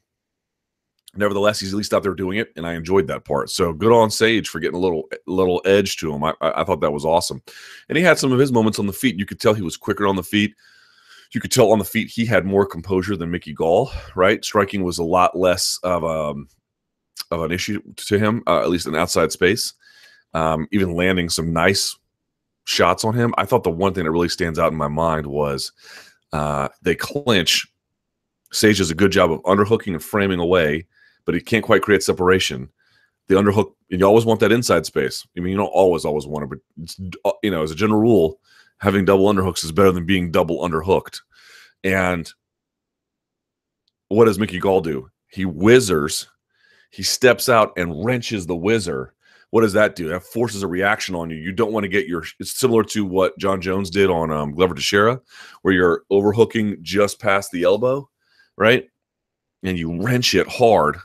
nevertheless, 1.16 1.61
he's 1.61 1.73
at 1.73 1.76
least 1.76 1.94
out 1.94 2.02
there 2.02 2.14
doing 2.14 2.38
it, 2.38 2.52
and 2.56 2.66
I 2.66 2.75
enjoyed 2.75 3.06
that 3.06 3.25
part. 3.25 3.50
So 3.50 3.73
good 3.73 3.92
on 3.92 4.11
Sage 4.11 4.49
for 4.49 4.61
getting 4.61 4.76
a 4.76 4.80
little 4.80 5.09
little 5.26 5.62
edge 5.64 5.97
to 5.99 6.12
him. 6.12 6.25
I, 6.25 6.35
I 6.40 6.64
thought 6.64 6.80
that 6.80 6.92
was 6.92 7.04
awesome, 7.04 7.42
and 7.88 7.97
he 7.97 8.04
had 8.04 8.18
some 8.18 8.33
of 8.33 8.38
his 8.38 8.52
moments 8.52 8.78
on 8.78 8.87
the 8.87 8.92
feet. 8.92 9.18
You 9.18 9.26
could 9.26 9.40
tell 9.40 9.54
he 9.54 9.62
was 9.62 9.76
quicker 9.76 10.06
on 10.06 10.16
the 10.16 10.23
feet. 10.23 10.54
You 11.33 11.40
could 11.40 11.52
tell 11.52 11.73
on 11.73 11.78
the 11.78 11.85
feet 11.85 12.09
he 12.09 12.25
had 12.26 12.44
more 12.44 12.66
composure 12.66 13.16
than 13.16 13.30
Mickey 13.30 13.52
Gall. 13.54 13.90
Right, 14.14 14.44
striking 14.44 14.85
was 14.85 14.99
a 14.99 15.04
lot 15.04 15.37
less 15.37 15.78
of 15.83 16.02
a 16.02 16.06
um, 16.06 16.49
of 17.30 17.42
an 17.42 17.52
issue 17.52 17.80
to 17.97 18.18
him, 18.18 18.42
uh, 18.47 18.61
at 18.61 18.68
least 18.68 18.87
in 18.87 18.94
outside 18.94 19.33
space 19.33 19.73
um, 20.35 20.69
even 20.73 20.95
landing 20.95 21.29
some 21.29 21.53
nice 21.53 21.97
shots 22.64 23.05
on 23.05 23.14
him. 23.14 23.35
I 23.38 23.45
thought 23.45 23.62
the 23.62 23.71
one 23.71 23.95
thing 23.95 24.05
that 24.05 24.11
really 24.11 24.29
stands 24.29 24.59
out 24.59 24.73
in 24.73 24.79
my 24.79 24.88
mind 24.88 25.26
was 25.26 25.73
uh, 26.33 26.69
they 26.83 26.95
clinch. 26.95 27.67
Sage 28.53 28.79
does 28.79 28.91
a 28.91 28.95
good 28.95 29.12
job 29.12 29.33
of 29.33 29.43
underhooking 29.43 29.93
and 29.93 30.03
framing 30.03 30.41
away, 30.41 30.87
but 31.25 31.35
he 31.35 31.41
can't 31.41 31.64
quite 31.64 31.83
create 31.83 32.03
separation. 32.03 32.69
The 33.29 33.37
underhook, 33.37 33.73
you 33.88 34.05
always 34.05 34.26
want 34.26 34.41
that 34.41 34.53
inside 34.53 34.85
space. 34.85 35.26
I 35.37 35.41
mean, 35.41 35.53
you 35.53 35.57
don't 35.57 35.67
always, 35.67 36.05
always 36.05 36.26
want 36.26 36.53
it, 36.53 36.61
but 36.85 37.31
uh, 37.31 37.33
you 37.43 37.50
know, 37.50 37.62
as 37.62 37.71
a 37.71 37.76
general 37.76 38.00
rule, 38.00 38.38
having 38.79 39.05
double 39.05 39.33
underhooks 39.33 39.64
is 39.64 39.73
better 39.73 39.93
than 39.93 40.05
being 40.05 40.31
double 40.31 40.61
underhooked. 40.61 41.21
And 41.83 42.31
what 44.09 44.26
does 44.26 44.38
Mickey 44.38 44.59
Gall 44.59 44.81
do? 44.81 45.11
He 45.29 45.45
whizzers, 45.45 46.26
he 46.91 47.03
steps 47.03 47.49
out 47.49 47.73
and 47.76 48.05
wrenches 48.05 48.47
the 48.47 48.57
whizzer 48.57 49.14
what 49.55 49.61
does 49.61 49.75
that 49.75 49.95
do? 49.95 50.09
That 50.09 50.25
forces 50.25 50.65
a 50.65 50.67
reaction 50.67 51.15
on 51.15 51.31
you. 51.31 51.37
You 51.37 51.53
don't 51.53 51.73
want 51.73 51.85
to 51.85 51.89
get 51.89 52.09
your. 52.09 52.25
It's 52.41 52.59
similar 52.59 52.83
to 52.83 53.05
what 53.05 53.39
Jon 53.39 53.61
Jones 53.61 53.89
did 53.89 54.11
on 54.11 54.33
um, 54.33 54.53
Glover 54.53 54.75
Teixeira, 54.75 55.21
where 55.63 55.73
you're 55.73 56.03
overhooking 56.11 56.77
just 56.83 57.21
past 57.21 57.53
the 57.53 57.63
elbow, 57.63 58.11
right? 58.57 58.89
And 59.63 59.79
you 59.79 60.03
wrench 60.03 60.35
it 60.35 60.49
hard. 60.49 60.97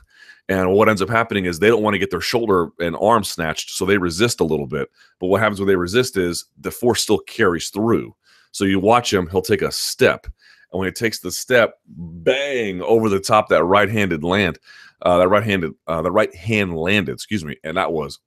And 0.48 0.72
what 0.72 0.88
ends 0.88 1.00
up 1.00 1.08
happening 1.08 1.44
is 1.44 1.60
they 1.60 1.68
don't 1.68 1.84
want 1.84 1.94
to 1.94 1.98
get 2.00 2.10
their 2.10 2.20
shoulder 2.20 2.70
and 2.80 2.96
arm 2.96 3.22
snatched, 3.22 3.70
so 3.70 3.84
they 3.84 3.98
resist 3.98 4.40
a 4.40 4.44
little 4.44 4.66
bit. 4.66 4.88
But 5.20 5.28
what 5.28 5.40
happens 5.40 5.60
when 5.60 5.68
they 5.68 5.76
resist 5.76 6.16
is 6.16 6.46
the 6.58 6.72
force 6.72 7.04
still 7.04 7.20
carries 7.20 7.68
through. 7.68 8.16
So 8.50 8.64
you 8.64 8.80
watch 8.80 9.12
him; 9.12 9.28
he'll 9.28 9.42
take 9.42 9.62
a 9.62 9.70
step, 9.70 10.24
and 10.24 10.80
when 10.80 10.88
he 10.88 10.92
takes 10.92 11.20
the 11.20 11.30
step, 11.30 11.74
bang 11.86 12.82
over 12.82 13.08
the 13.08 13.20
top 13.20 13.48
that 13.50 13.62
right-handed 13.62 14.24
land, 14.24 14.58
uh, 15.02 15.18
that 15.18 15.28
right-handed, 15.28 15.72
uh, 15.86 16.02
the 16.02 16.10
right 16.10 16.34
hand 16.34 16.76
landed. 16.76 17.12
Excuse 17.12 17.44
me, 17.44 17.54
and 17.62 17.76
that 17.76 17.92
was 17.92 18.18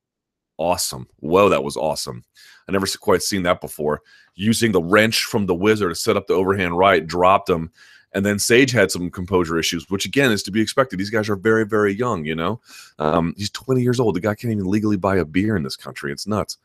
awesome. 0.58 1.08
Whoa, 1.18 1.50
that 1.50 1.64
was 1.64 1.78
awesome. 1.78 2.24
I 2.68 2.72
never 2.72 2.88
quite 3.00 3.22
seen 3.22 3.44
that 3.44 3.62
before. 3.62 4.02
Using 4.36 4.72
the 4.72 4.82
wrench 4.82 5.26
from 5.26 5.46
the 5.46 5.56
whizzer 5.56 5.90
to 5.90 5.96
set 5.96 6.18
up 6.18 6.28
the 6.28 6.34
overhand 6.34 6.78
right, 6.78 7.06
dropped 7.06 7.50
him. 7.50 7.72
And 8.14 8.26
then 8.26 8.38
Sage 8.38 8.72
had 8.72 8.92
some 8.92 9.10
composure 9.10 9.58
issues, 9.58 9.90
which 9.90 10.06
again 10.06 10.32
is 10.32 10.44
to 10.44 10.52
be 10.52 10.62
expected. 10.62 11.00
These 11.00 11.10
guys 11.10 11.30
are 11.30 11.36
very, 11.36 11.66
very 11.66 11.94
young, 11.94 12.26
you 12.26 12.36
know? 12.36 12.62
Um, 13.00 13.34
he's 13.38 13.50
20 13.50 13.82
years 13.82 14.00
old. 14.00 14.16
The 14.16 14.20
guy 14.20 14.36
can't 14.36 14.54
even 14.54 14.70
legally 14.70 14.98
buy 14.98 15.18
a 15.18 15.26
beer 15.26 15.56
in 15.56 15.64
this 15.64 15.76
country. 15.76 16.12
It's 16.12 16.28
nuts. 16.28 16.58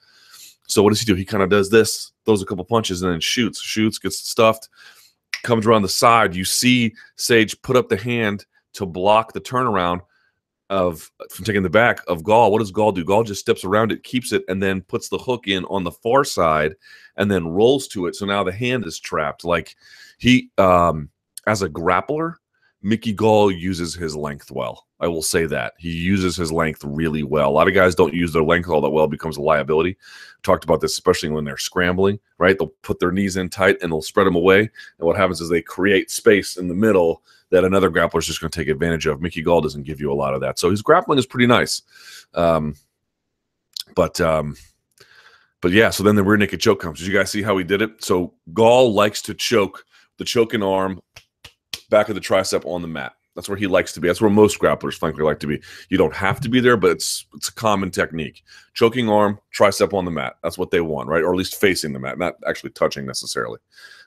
So 0.67 0.83
what 0.83 0.91
does 0.91 1.01
he 1.01 1.07
do? 1.07 1.15
He 1.15 1.25
kind 1.25 1.43
of 1.43 1.49
does 1.49 1.71
this, 1.71 2.13
throws 2.27 2.43
a 2.43 2.47
couple 2.47 2.65
punches, 2.65 3.01
and 3.03 3.11
then 3.11 3.21
shoots, 3.21 3.61
shoots, 3.61 3.99
gets 3.99 4.19
stuffed, 4.19 4.69
comes 5.43 5.67
around 5.67 5.83
the 5.83 5.89
side. 5.89 6.35
You 6.35 6.45
see 6.45 6.95
Sage 7.17 7.61
put 7.63 7.77
up 7.77 7.89
the 7.89 7.97
hand 7.97 8.45
to 8.75 8.85
block 8.85 9.33
the 9.33 9.41
turnaround 9.41 10.03
of 10.71 11.11
from 11.31 11.45
taking 11.45 11.63
the 11.63 11.71
back 11.71 12.01
of 12.09 12.23
Gall. 12.23 12.53
What 12.53 12.59
does 12.59 12.71
Gall 12.71 12.93
do? 12.93 13.05
Gall 13.05 13.25
just 13.25 13.41
steps 13.41 13.65
around 13.65 13.93
it, 13.93 14.03
keeps 14.05 14.33
it, 14.33 14.45
and 14.49 14.63
then 14.63 14.83
puts 14.83 15.09
the 15.09 15.19
hook 15.19 15.49
in 15.49 15.65
on 15.67 15.85
the 15.85 15.91
far 15.91 16.25
side 16.25 16.75
and 17.17 17.31
then 17.31 17.49
rolls 17.49 17.89
to 17.89 18.07
it. 18.07 18.15
So 18.15 18.27
now 18.27 18.45
the 18.45 18.53
hand 18.53 18.87
is 18.87 19.01
trapped. 19.01 19.45
Like 19.45 19.77
he 20.19 20.51
um 20.59 21.09
as 21.47 21.63
a 21.63 21.69
grappler, 21.69 22.35
Mickey 22.83 23.13
Gall 23.13 23.51
uses 23.51 23.95
his 23.95 24.15
length 24.15 24.51
well. 24.51 24.87
I 25.01 25.09
will 25.09 25.23
say 25.23 25.47
that. 25.47 25.75
He 25.79 25.91
uses 25.91 26.37
his 26.37 26.53
length 26.53 26.83
really 26.85 27.23
well. 27.23 27.49
A 27.49 27.53
lot 27.53 27.69
of 27.69 27.75
guys 27.75 27.95
don't 27.95 28.15
use 28.15 28.33
their 28.33 28.43
length 28.43 28.69
all 28.69 28.81
that 28.81 28.91
well, 28.91 29.05
it 29.05 29.11
becomes 29.11 29.37
a 29.37 29.43
liability. 29.43 29.97
Talked 30.43 30.65
about 30.65 30.81
this, 30.81 30.93
especially 30.93 31.31
when 31.31 31.45
they're 31.45 31.57
scrambling, 31.57 32.19
right? 32.39 32.59
They'll 32.59 32.75
put 32.83 32.99
their 32.99 33.13
knees 33.13 33.37
in 33.37 33.49
tight 33.49 33.79
and 33.81 33.91
they'll 33.91 34.03
spread 34.03 34.27
them 34.27 34.37
away. 34.37 34.61
And 34.61 34.71
what 34.99 35.17
happens 35.17 35.41
is 35.41 35.49
they 35.49 35.63
create 35.63 36.11
space 36.11 36.57
in 36.57 36.69
the 36.69 36.75
middle 36.75 37.23
that 37.51 37.65
another 37.65 37.91
grappler 37.91 38.19
is 38.19 38.27
just 38.27 38.41
going 38.41 38.51
to 38.51 38.59
take 38.59 38.69
advantage 38.69 39.07
of. 39.07 39.21
Mickey 39.21 39.43
Gall 39.43 39.61
doesn't 39.61 39.85
give 39.85 40.01
you 40.01 40.13
a 40.13 40.15
lot 40.15 40.35
of 40.35 40.41
that. 40.41 40.59
So 40.59 40.71
his 40.71 40.83
grappling 40.83 41.19
is 41.19 41.27
pretty 41.27 41.47
nice. 41.47 41.83
Um, 42.35 42.75
but 43.95 44.21
um, 44.21 44.57
but 45.61 45.73
yeah, 45.73 45.91
so 45.91 46.03
then 46.03 46.15
the 46.15 46.23
rear 46.23 46.37
naked 46.37 46.61
choke 46.61 46.81
comes. 46.81 46.99
Did 46.99 47.09
you 47.09 47.15
guys 47.15 47.31
see 47.31 47.43
how 47.43 47.57
he 47.57 47.65
did 47.65 47.83
it? 47.83 48.05
So 48.05 48.35
Gall 48.53 48.93
likes 48.93 49.23
to 49.23 49.35
choke 49.35 49.85
the 50.19 50.25
choking 50.25 50.63
arm 50.63 51.01
back 51.91 52.09
of 52.09 52.15
the 52.15 52.21
tricep 52.21 52.65
on 52.67 52.83
the 52.83 52.89
mat. 52.89 53.15
That's 53.39 53.49
where 53.49 53.57
he 53.57 53.69
likes 53.69 53.93
to 53.93 54.01
be. 54.01 54.09
That's 54.09 54.21
where 54.21 54.31
most 54.31 54.59
grapplers, 54.59 54.99
frankly, 54.99 55.23
like 55.23 55.39
to 55.39 55.47
be. 55.47 55.63
You 55.91 55.97
don't 55.97 56.15
have 56.15 56.41
to 56.41 56.49
be 56.49 56.59
there, 56.59 56.77
but 56.77 56.91
it's 56.91 57.25
it's 57.35 57.49
a 57.49 57.55
common 57.55 57.93
technique. 57.93 58.43
Choking 58.75 59.09
arm, 59.09 59.39
tricep 59.57 59.95
on 59.95 60.05
the 60.05 60.11
mat. 60.11 60.39
That's 60.43 60.59
what 60.59 60.73
they 60.73 60.81
want, 60.81 61.09
right? 61.09 61.23
Or 61.23 61.31
at 61.31 61.39
least 61.39 61.61
facing 61.61 61.93
the 61.93 62.01
mat, 62.01 62.19
not 62.19 62.35
actually 62.47 62.71
touching 62.71 63.07
necessarily 63.07 63.59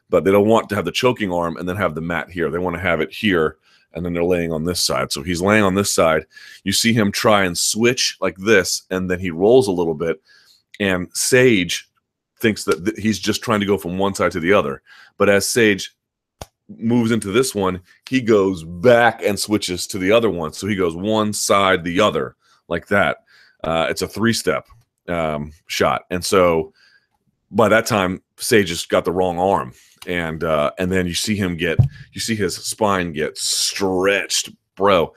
but 0.09 0.25
they 0.25 0.31
don't 0.31 0.49
want 0.49 0.67
to 0.67 0.75
have 0.75 0.83
the 0.83 0.91
choking 0.91 1.31
arm 1.31 1.55
and 1.55 1.69
then 1.69 1.77
have 1.77 1.95
the 1.95 2.01
mat 2.01 2.29
here. 2.29 2.51
They 2.51 2.57
want 2.57 2.75
to 2.75 2.81
have 2.81 2.99
it 2.99 3.13
here 3.13 3.55
and 3.93 4.05
then 4.05 4.13
they're 4.13 4.23
laying 4.23 4.51
on 4.51 4.63
this 4.63 4.83
side. 4.83 5.11
So 5.11 5.21
he's 5.21 5.41
laying 5.41 5.63
on 5.63 5.75
this 5.75 5.93
side. 5.93 6.25
You 6.63 6.71
see 6.71 6.93
him 6.93 7.11
try 7.11 7.43
and 7.43 7.57
switch 7.57 8.17
like 8.21 8.37
this, 8.37 8.83
and 8.89 9.09
then 9.09 9.19
he 9.19 9.31
rolls 9.31 9.67
a 9.67 9.71
little 9.71 9.93
bit. 9.93 10.21
And 10.79 11.09
Sage 11.13 11.89
thinks 12.39 12.63
that 12.65 12.85
th- 12.85 12.97
he's 12.97 13.19
just 13.19 13.43
trying 13.43 13.59
to 13.59 13.65
go 13.65 13.77
from 13.77 13.97
one 13.97 14.15
side 14.15 14.31
to 14.31 14.39
the 14.39 14.53
other. 14.53 14.81
But 15.17 15.29
as 15.29 15.47
Sage 15.47 15.95
moves 16.77 17.11
into 17.11 17.31
this 17.31 17.55
one, 17.55 17.81
he 18.09 18.21
goes 18.21 18.63
back 18.63 19.23
and 19.23 19.39
switches 19.39 19.87
to 19.87 19.97
the 19.97 20.11
other 20.11 20.29
one. 20.29 20.53
So 20.53 20.67
he 20.67 20.75
goes 20.75 20.95
one 20.95 21.33
side, 21.33 21.83
the 21.83 21.99
other, 21.99 22.35
like 22.67 22.87
that. 22.87 23.17
Uh, 23.63 23.87
it's 23.89 24.01
a 24.01 24.07
three 24.07 24.33
step 24.33 24.67
um, 25.07 25.51
shot. 25.67 26.03
And 26.09 26.23
so 26.23 26.73
by 27.51 27.69
that 27.69 27.85
time, 27.85 28.21
Sage 28.37 28.67
just 28.67 28.89
got 28.89 29.05
the 29.05 29.11
wrong 29.11 29.39
arm 29.39 29.73
and 30.07 30.43
uh, 30.43 30.71
and 30.77 30.91
then 30.91 31.05
you 31.05 31.13
see 31.13 31.35
him 31.35 31.55
get 31.55 31.77
you 32.13 32.21
see 32.21 32.35
his 32.35 32.55
spine 32.55 33.13
get 33.13 33.37
stretched, 33.37 34.49
bro. 34.75 35.13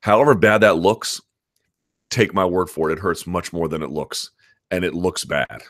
However 0.00 0.34
bad 0.34 0.62
that 0.62 0.76
looks, 0.76 1.20
take 2.08 2.34
my 2.34 2.44
word 2.44 2.70
for 2.70 2.90
it, 2.90 2.94
it 2.94 2.98
hurts 2.98 3.26
much 3.26 3.52
more 3.52 3.68
than 3.68 3.82
it 3.82 3.90
looks, 3.90 4.30
and 4.70 4.84
it 4.84 4.94
looks 4.94 5.24
bad. 5.24 5.62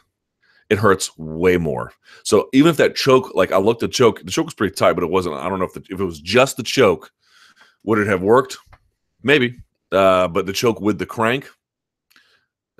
It 0.70 0.78
hurts 0.78 1.16
way 1.18 1.56
more. 1.56 1.92
So 2.22 2.48
even 2.52 2.70
if 2.70 2.76
that 2.76 2.94
choke, 2.94 3.34
like 3.34 3.50
I 3.52 3.58
looked 3.58 3.82
at 3.82 3.90
choke, 3.90 4.22
the 4.24 4.30
choke 4.30 4.46
was 4.46 4.54
pretty 4.54 4.74
tight, 4.74 4.92
but 4.94 5.02
it 5.02 5.10
wasn't. 5.10 5.34
I 5.34 5.48
don't 5.48 5.58
know 5.58 5.64
if 5.66 5.74
the, 5.74 5.84
if 5.90 6.00
it 6.00 6.04
was 6.04 6.20
just 6.20 6.56
the 6.56 6.62
choke, 6.62 7.10
would 7.82 7.98
it 7.98 8.06
have 8.06 8.22
worked? 8.22 8.56
Maybe, 9.22 9.58
Uh, 9.92 10.28
but 10.28 10.46
the 10.46 10.52
choke 10.52 10.80
with 10.80 10.98
the 10.98 11.06
crank, 11.06 11.48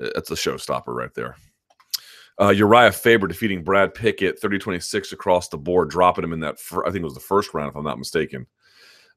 uh, 0.01 0.11
that's 0.15 0.31
a 0.31 0.35
showstopper 0.35 0.95
right 0.95 1.13
there. 1.15 1.37
Uh, 2.39 2.49
Urijah 2.49 2.95
Faber 2.95 3.27
defeating 3.27 3.63
Brad 3.63 3.93
Pickett 3.93 4.39
30 4.39 4.59
26 4.59 5.13
across 5.13 5.49
the 5.49 5.59
board, 5.59 5.91
dropping 5.91 6.25
him 6.25 6.33
in 6.33 6.41
that, 6.41 6.59
fir- 6.59 6.87
I 6.87 6.91
think 6.91 7.03
it 7.03 7.05
was 7.05 7.15
the 7.15 7.21
first 7.21 7.53
round, 7.53 7.71
if 7.71 7.77
I'm 7.77 7.85
not 7.85 7.99
mistaken, 7.99 8.47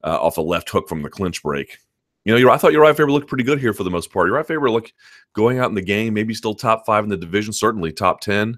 uh, 0.03 0.19
off 0.19 0.37
a 0.37 0.41
left 0.41 0.69
hook 0.69 0.89
from 0.89 1.03
the 1.03 1.09
clinch 1.09 1.41
break. 1.43 1.77
You 2.25 2.39
know, 2.39 2.51
I 2.51 2.57
thought 2.57 2.71
Urijah 2.71 2.95
Faber 2.95 3.11
looked 3.11 3.27
pretty 3.27 3.43
good 3.43 3.59
here 3.59 3.73
for 3.73 3.83
the 3.83 3.91
most 3.91 4.11
part. 4.11 4.29
Urijah 4.29 4.45
Faber 4.45 4.71
look 4.71 4.91
going 5.33 5.59
out 5.59 5.69
in 5.69 5.75
the 5.75 5.81
game, 5.81 6.13
maybe 6.13 6.33
still 6.33 6.55
top 6.55 6.85
five 6.85 7.03
in 7.03 7.09
the 7.09 7.17
division, 7.17 7.51
certainly 7.51 7.91
top 7.91 8.21
10. 8.21 8.57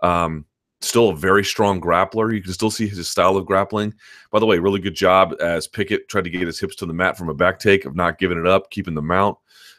Um, 0.00 0.44
still 0.82 1.08
a 1.08 1.16
very 1.16 1.44
strong 1.44 1.80
grappler. 1.80 2.34
You 2.34 2.42
can 2.42 2.52
still 2.52 2.70
see 2.70 2.86
his 2.86 3.08
style 3.08 3.36
of 3.36 3.46
grappling. 3.46 3.94
By 4.30 4.38
the 4.38 4.46
way, 4.46 4.58
really 4.58 4.80
good 4.80 4.94
job 4.94 5.34
as 5.40 5.66
Pickett 5.66 6.08
tried 6.08 6.24
to 6.24 6.30
get 6.30 6.46
his 6.46 6.60
hips 6.60 6.76
to 6.76 6.86
the 6.86 6.92
mat 6.92 7.16
from 7.16 7.30
a 7.30 7.34
back 7.34 7.58
take 7.58 7.86
of 7.86 7.96
not 7.96 8.18
giving 8.18 8.38
it 8.38 8.46
up, 8.46 8.70
keeping 8.70 8.94
the 8.94 9.02
mount, 9.02 9.38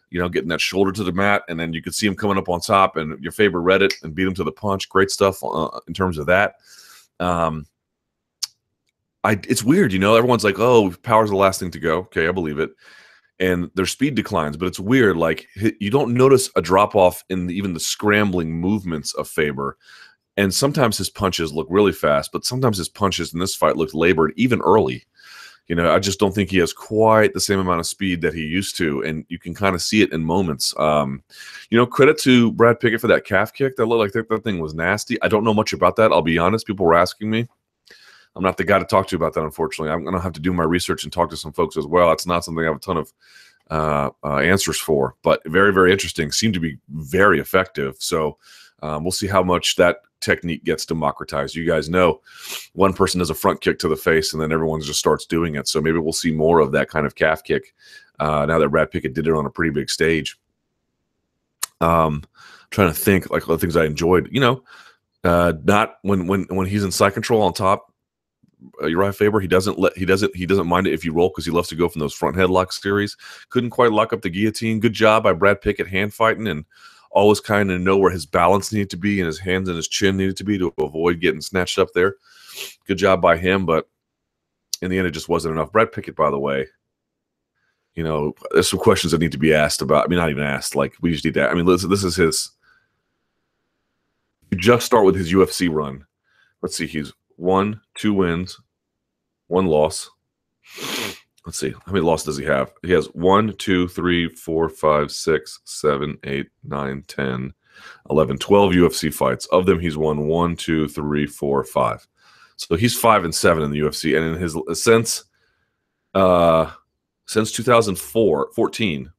you 0.09 0.19
know, 0.19 0.29
getting 0.29 0.49
that 0.49 0.61
shoulder 0.61 0.91
to 0.91 1.03
the 1.03 1.11
mat. 1.11 1.43
And 1.47 1.59
then 1.59 1.73
you 1.73 1.83
could 1.83 1.93
see 1.93 2.07
him 2.07 2.15
coming 2.15 2.39
up 2.39 2.49
on 2.49 2.59
top, 2.59 2.97
and 2.97 3.21
your 3.21 3.31
Faber 3.31 3.61
read 3.61 3.83
it 3.83 3.93
and 4.01 4.15
beat 4.15 4.27
him 4.27 4.33
to 4.35 4.43
the 4.43 4.51
punch. 4.51 4.89
Great 4.89 5.11
stuff 5.11 5.43
uh, 5.43 5.79
in 5.87 5.93
terms 5.93 6.17
of 6.17 6.25
that. 6.25 6.55
Um, 7.19 7.67
I, 9.23 9.39
it's 9.47 9.63
weird, 9.63 9.93
you 9.93 9.99
know, 9.99 10.15
everyone's 10.15 10.43
like, 10.43 10.59
oh, 10.59 10.91
power's 11.03 11.29
the 11.29 11.35
last 11.35 11.59
thing 11.59 11.71
to 11.71 11.79
go. 11.79 11.97
Okay, 11.99 12.27
I 12.27 12.31
believe 12.31 12.59
it. 12.59 12.71
And 13.39 13.69
their 13.75 13.85
speed 13.85 14.15
declines, 14.15 14.57
but 14.57 14.65
it's 14.65 14.79
weird. 14.79 15.15
Like 15.15 15.47
you 15.79 15.91
don't 15.91 16.15
notice 16.15 16.49
a 16.55 16.61
drop 16.61 16.95
off 16.95 17.23
in 17.29 17.47
the, 17.47 17.55
even 17.55 17.73
the 17.73 17.79
scrambling 17.79 18.51
movements 18.51 19.13
of 19.13 19.27
Faber 19.27 19.77
and 20.37 20.53
sometimes 20.53 20.97
his 20.97 21.09
punches 21.09 21.51
look 21.51 21.67
really 21.69 21.91
fast, 21.91 22.31
but 22.31 22.45
sometimes 22.45 22.77
his 22.77 22.87
punches 22.87 23.33
in 23.33 23.39
this 23.39 23.55
fight 23.55 23.75
looked 23.75 23.95
labored 23.95 24.33
even 24.37 24.61
early. 24.61 25.03
You 25.67 25.75
know, 25.75 25.93
I 25.93 25.99
just 25.99 26.19
don't 26.19 26.33
think 26.33 26.49
he 26.49 26.59
has 26.59 26.71
quite 26.71 27.33
the 27.33 27.41
same 27.41 27.59
amount 27.59 27.81
of 27.81 27.87
speed 27.87 28.21
that 28.21 28.33
he 28.33 28.43
used 28.43 28.77
to, 28.77 29.01
and 29.01 29.25
you 29.27 29.37
can 29.37 29.53
kind 29.53 29.75
of 29.75 29.81
see 29.81 30.01
it 30.01 30.13
in 30.13 30.23
moments. 30.23 30.73
Um, 30.79 31.23
you 31.69 31.77
know, 31.77 31.85
credit 31.85 32.17
to 32.19 32.53
Brad 32.53 32.79
Pickett 32.79 33.01
for 33.01 33.07
that 33.07 33.25
calf 33.25 33.51
kick. 33.51 33.75
That 33.75 33.87
looked 33.87 33.99
like 33.99 34.11
that, 34.13 34.29
that 34.29 34.43
thing 34.45 34.59
was 34.59 34.73
nasty. 34.73 35.21
I 35.21 35.27
don't 35.27 35.43
know 35.43 35.53
much 35.53 35.73
about 35.73 35.97
that. 35.97 36.13
I'll 36.13 36.21
be 36.21 36.37
honest. 36.37 36.67
People 36.67 36.85
were 36.85 36.95
asking 36.95 37.29
me. 37.29 37.47
I'm 38.37 38.43
not 38.43 38.57
the 38.57 38.63
guy 38.63 38.79
to 38.79 38.85
talk 38.85 39.07
to 39.07 39.15
about 39.15 39.33
that, 39.33 39.43
unfortunately. 39.43 39.91
I'm 39.91 40.03
going 40.03 40.15
to 40.15 40.21
have 40.21 40.33
to 40.33 40.39
do 40.39 40.53
my 40.53 40.63
research 40.63 41.03
and 41.03 41.11
talk 41.11 41.29
to 41.31 41.37
some 41.37 41.51
folks 41.51 41.75
as 41.75 41.85
well. 41.85 42.11
It's 42.11 42.27
not 42.27 42.45
something 42.45 42.63
I 42.63 42.67
have 42.67 42.77
a 42.77 42.79
ton 42.79 42.97
of 42.97 43.13
uh, 43.69 44.09
uh, 44.23 44.37
answers 44.37 44.77
for, 44.77 45.15
but 45.23 45.41
very, 45.47 45.73
very 45.73 45.91
interesting. 45.91 46.31
Seemed 46.31 46.53
to 46.53 46.59
be 46.59 46.77
very 46.89 47.39
effective. 47.39 47.95
So 47.99 48.37
um, 48.83 49.03
we'll 49.03 49.11
see 49.11 49.27
how 49.27 49.43
much 49.43 49.75
that 49.77 49.97
technique 50.21 50.63
gets 50.63 50.85
democratized. 50.85 51.55
You 51.55 51.65
guys 51.65 51.89
know 51.89 52.21
one 52.73 52.93
person 52.93 53.19
does 53.19 53.29
a 53.29 53.35
front 53.35 53.61
kick 53.61 53.79
to 53.79 53.87
the 53.87 53.95
face 53.95 54.33
and 54.33 54.41
then 54.41 54.51
everyone 54.51 54.81
just 54.81 54.99
starts 54.99 55.25
doing 55.25 55.55
it. 55.55 55.67
So 55.67 55.81
maybe 55.81 55.99
we'll 55.99 56.13
see 56.13 56.31
more 56.31 56.59
of 56.59 56.71
that 56.73 56.89
kind 56.89 57.05
of 57.05 57.15
calf 57.15 57.43
kick 57.43 57.73
uh, 58.19 58.45
now 58.45 58.59
that 58.59 58.69
Brad 58.69 58.91
Pickett 58.91 59.13
did 59.13 59.27
it 59.27 59.33
on 59.33 59.45
a 59.45 59.49
pretty 59.49 59.71
big 59.71 59.89
stage. 59.89 60.39
Um, 61.81 62.23
trying 62.71 62.89
to 62.89 62.99
think 62.99 63.29
like 63.29 63.45
the 63.45 63.57
things 63.57 63.75
I 63.75 63.85
enjoyed, 63.85 64.29
you 64.31 64.39
know, 64.39 64.63
uh, 65.23 65.53
not 65.63 65.97
when 66.01 66.27
when 66.27 66.45
when 66.49 66.67
he's 66.67 66.83
in 66.83 66.91
side 66.91 67.13
control 67.13 67.41
on 67.41 67.53
top. 67.53 67.86
Uh, 68.81 68.85
Urijah 68.85 69.15
Faber, 69.15 69.39
he 69.39 69.47
doesn't 69.47 69.77
let 69.77 69.95
he 69.97 70.05
doesn't 70.05 70.35
he 70.35 70.45
doesn't 70.45 70.67
mind 70.67 70.87
it 70.87 70.93
if 70.93 71.05
you 71.05 71.13
roll 71.13 71.29
because 71.29 71.45
he 71.45 71.51
loves 71.51 71.69
to 71.69 71.75
go 71.75 71.87
from 71.87 71.99
those 71.99 72.13
front 72.13 72.35
headlock 72.35 72.73
series. 72.73 73.15
Couldn't 73.49 73.69
quite 73.69 73.91
lock 73.91 74.13
up 74.13 74.21
the 74.21 74.29
guillotine. 74.29 74.79
Good 74.79 74.93
job 74.93 75.23
by 75.23 75.33
Brad 75.33 75.61
Pickett 75.61 75.87
hand 75.87 76.13
fighting 76.13 76.47
and 76.47 76.65
always 77.11 77.39
kind 77.39 77.71
of 77.71 77.81
know 77.81 77.97
where 77.97 78.11
his 78.11 78.25
balance 78.25 78.71
needed 78.71 78.89
to 78.91 78.97
be 78.97 79.19
and 79.19 79.27
his 79.27 79.39
hands 79.39 79.69
and 79.69 79.77
his 79.77 79.87
chin 79.87 80.17
needed 80.17 80.37
to 80.37 80.43
be 80.43 80.57
to 80.57 80.73
avoid 80.79 81.19
getting 81.19 81.41
snatched 81.41 81.79
up 81.79 81.89
there. 81.93 82.15
Good 82.85 82.97
job 82.97 83.21
by 83.21 83.37
him, 83.37 83.65
but 83.65 83.87
in 84.81 84.91
the 84.91 84.97
end, 84.97 85.07
it 85.07 85.11
just 85.11 85.29
wasn't 85.29 85.53
enough. 85.53 85.71
Brad 85.71 85.91
Pickett, 85.91 86.15
by 86.15 86.29
the 86.29 86.39
way, 86.39 86.67
you 87.95 88.03
know, 88.03 88.35
there's 88.51 88.69
some 88.69 88.79
questions 88.79 89.11
that 89.11 89.19
need 89.19 89.31
to 89.31 89.39
be 89.39 89.53
asked 89.53 89.81
about. 89.81 90.05
I 90.05 90.07
mean, 90.07 90.19
not 90.19 90.29
even 90.29 90.43
asked. 90.43 90.75
Like 90.75 90.93
we 91.01 91.11
just 91.11 91.25
need 91.25 91.33
that. 91.33 91.49
I 91.49 91.55
mean, 91.55 91.65
listen, 91.65 91.89
this 91.89 92.03
is 92.03 92.15
his. 92.15 92.51
You 94.51 94.57
just 94.57 94.85
start 94.85 95.03
with 95.03 95.15
his 95.15 95.33
UFC 95.33 95.69
run. 95.71 96.05
Let's 96.61 96.77
see. 96.77 96.87
He's 96.87 97.11
one, 97.37 97.79
two 97.95 98.13
wins, 98.13 98.59
one 99.47 99.65
loss. 99.65 100.09
Let's 101.45 101.59
see 101.59 101.69
how 101.71 101.93
many 101.93 102.01
losses 102.01 102.25
does 102.25 102.37
he 102.37 102.43
have? 102.43 102.73
He 102.83 102.91
has 102.91 103.05
one 103.13 103.53
two 103.53 103.87
three 103.87 104.27
four 104.27 104.67
five 104.67 105.11
six 105.11 105.61
seven 105.63 106.17
eight 106.25 106.49
nine 106.65 107.05
ten 107.07 107.53
11 108.09 108.37
12 108.37 108.73
ufc 108.73 109.13
fights. 109.13 109.45
Of 109.45 109.65
them 109.65 109.79
he's 109.79 109.95
won 109.95 110.27
one 110.27 110.57
two 110.57 110.89
three 110.89 111.25
four 111.25 111.63
five. 111.63 112.05
So 112.57 112.75
he's 112.75 112.99
five 112.99 113.23
and 113.23 113.33
seven 113.33 113.63
in 113.63 113.71
the 113.71 113.79
ufc 113.79 114.17
and 114.17 114.35
in 114.35 114.41
his 114.41 114.57
since 114.73 115.23
uh 116.13 116.71
since 117.27 117.51
2004 117.53 118.49
14 118.53 119.11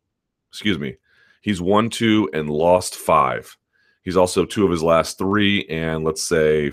excuse 0.50 0.78
me 0.78 0.96
he's 1.40 1.62
won 1.62 1.88
two 1.88 2.28
and 2.34 2.50
lost 2.50 2.94
five. 2.94 3.56
He's 4.02 4.16
also 4.18 4.44
two 4.44 4.66
of 4.66 4.70
his 4.70 4.82
last 4.82 5.16
three 5.16 5.64
and 5.66 6.04
let's 6.04 6.22
say 6.22 6.72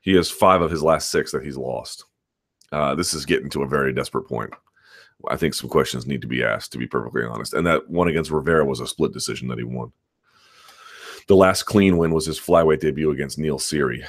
he 0.00 0.14
has 0.14 0.30
five 0.30 0.62
of 0.62 0.70
his 0.70 0.82
last 0.82 1.10
six 1.10 1.32
that 1.32 1.44
he's 1.44 1.56
lost 1.56 2.04
uh, 2.72 2.94
this 2.94 3.14
is 3.14 3.26
getting 3.26 3.50
to 3.50 3.62
a 3.62 3.68
very 3.68 3.92
desperate 3.92 4.28
point. 4.28 4.52
I 5.28 5.36
think 5.36 5.54
some 5.54 5.68
questions 5.68 6.06
need 6.06 6.22
to 6.22 6.28
be 6.28 6.42
asked, 6.42 6.72
to 6.72 6.78
be 6.78 6.86
perfectly 6.86 7.24
honest. 7.24 7.52
And 7.52 7.66
that 7.66 7.88
one 7.90 8.08
against 8.08 8.30
Rivera 8.30 8.64
was 8.64 8.80
a 8.80 8.86
split 8.86 9.12
decision 9.12 9.48
that 9.48 9.58
he 9.58 9.64
won. 9.64 9.92
The 11.26 11.36
last 11.36 11.64
clean 11.64 11.98
win 11.98 12.12
was 12.12 12.26
his 12.26 12.40
flyweight 12.40 12.80
debut 12.80 13.10
against 13.10 13.38
Neil 13.38 13.58
Seery. 13.58 14.04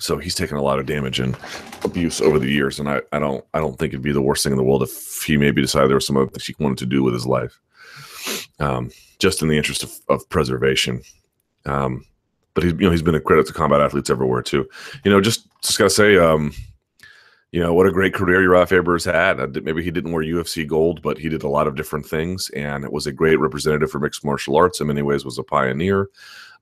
So 0.00 0.16
he's 0.16 0.34
taken 0.34 0.56
a 0.56 0.62
lot 0.62 0.78
of 0.78 0.86
damage 0.86 1.20
and 1.20 1.36
abuse 1.84 2.20
over 2.20 2.38
the 2.38 2.50
years, 2.50 2.78
and 2.78 2.88
I, 2.88 3.02
I 3.10 3.18
don't 3.18 3.44
I 3.52 3.58
don't 3.58 3.76
think 3.76 3.92
it'd 3.92 4.02
be 4.02 4.12
the 4.12 4.22
worst 4.22 4.44
thing 4.44 4.52
in 4.52 4.56
the 4.56 4.62
world 4.62 4.84
if 4.84 5.24
he 5.24 5.36
maybe 5.36 5.60
decided 5.60 5.88
there 5.88 5.96
was 5.96 6.06
some 6.06 6.16
other 6.16 6.28
things 6.28 6.46
he 6.46 6.54
wanted 6.60 6.78
to 6.78 6.86
do 6.86 7.02
with 7.02 7.14
his 7.14 7.26
life, 7.26 7.60
um, 8.60 8.92
just 9.18 9.42
in 9.42 9.48
the 9.48 9.56
interest 9.56 9.82
of, 9.82 9.92
of 10.08 10.28
preservation. 10.28 11.02
Um, 11.66 12.04
but 12.54 12.64
he's 12.64 12.72
you 12.72 12.80
know 12.80 12.90
he's 12.90 13.02
been 13.02 13.14
a 13.14 13.20
credit 13.20 13.46
to 13.46 13.52
combat 13.52 13.80
athletes 13.80 14.10
everywhere 14.10 14.42
too. 14.42 14.68
You 15.04 15.10
know, 15.10 15.20
just 15.20 15.48
just 15.62 15.78
gotta 15.78 15.90
say, 15.90 16.18
um, 16.18 16.52
you 17.52 17.60
know, 17.60 17.72
what 17.72 17.86
a 17.86 17.92
great 17.92 18.14
career 18.14 18.40
Urijah 18.40 18.68
Faber 18.68 18.94
has 18.94 19.04
had. 19.04 19.64
Maybe 19.64 19.82
he 19.82 19.90
didn't 19.90 20.12
wear 20.12 20.22
UFC 20.22 20.66
gold, 20.66 21.00
but 21.02 21.18
he 21.18 21.28
did 21.28 21.42
a 21.42 21.48
lot 21.48 21.66
of 21.66 21.76
different 21.76 22.06
things, 22.06 22.50
and 22.50 22.84
it 22.84 22.92
was 22.92 23.06
a 23.06 23.12
great 23.12 23.40
representative 23.40 23.90
for 23.90 23.98
mixed 24.00 24.24
martial 24.24 24.56
arts. 24.56 24.80
In 24.80 24.86
many 24.86 25.02
ways, 25.02 25.24
was 25.24 25.38
a 25.38 25.42
pioneer. 25.42 26.10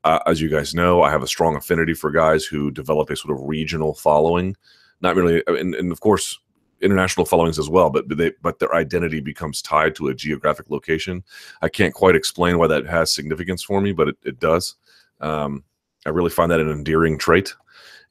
Uh, 0.05 0.21
as 0.27 0.41
you 0.41 0.49
guys 0.49 0.75
know, 0.75 1.03
I 1.03 1.11
have 1.11 1.23
a 1.23 1.27
strong 1.27 1.57
affinity 1.57 1.95
for 1.95 2.11
guys 2.11 2.45
who 2.45 2.71
develop 2.71 3.11
a 3.11 3.17
sort 3.17 3.37
of 3.37 3.45
regional 3.49 3.95
following, 3.95 4.57
not 5.01 5.17
really, 5.17 5.43
and, 5.49 5.75
and 5.75 5.91
of 5.91 6.01
course, 6.01 6.39
international 6.81 7.27
followings 7.27 7.59
as 7.59 7.69
well, 7.69 7.91
but 7.91 8.05
they 8.17 8.33
but 8.43 8.59
their 8.59 8.75
identity 8.75 9.21
becomes 9.21 9.63
tied 9.63 9.95
to 9.97 10.09
a 10.09 10.15
geographic 10.15 10.71
location. 10.71 11.25
I 11.63 11.69
can't 11.69 11.95
quite 11.95 12.15
explain 12.15 12.59
why 12.59 12.67
that 12.69 12.87
has 12.87 13.15
significance 13.15 13.63
for 13.63 13.81
me, 13.81 13.93
but 13.93 14.09
it, 14.09 14.17
it 14.25 14.41
does. 14.41 14.77
Um, 15.21 15.65
I 16.07 16.11
really 16.11 16.31
find 16.31 16.51
that 16.51 16.61
an 16.61 16.71
endearing 16.71 17.19
trait. 17.19 17.55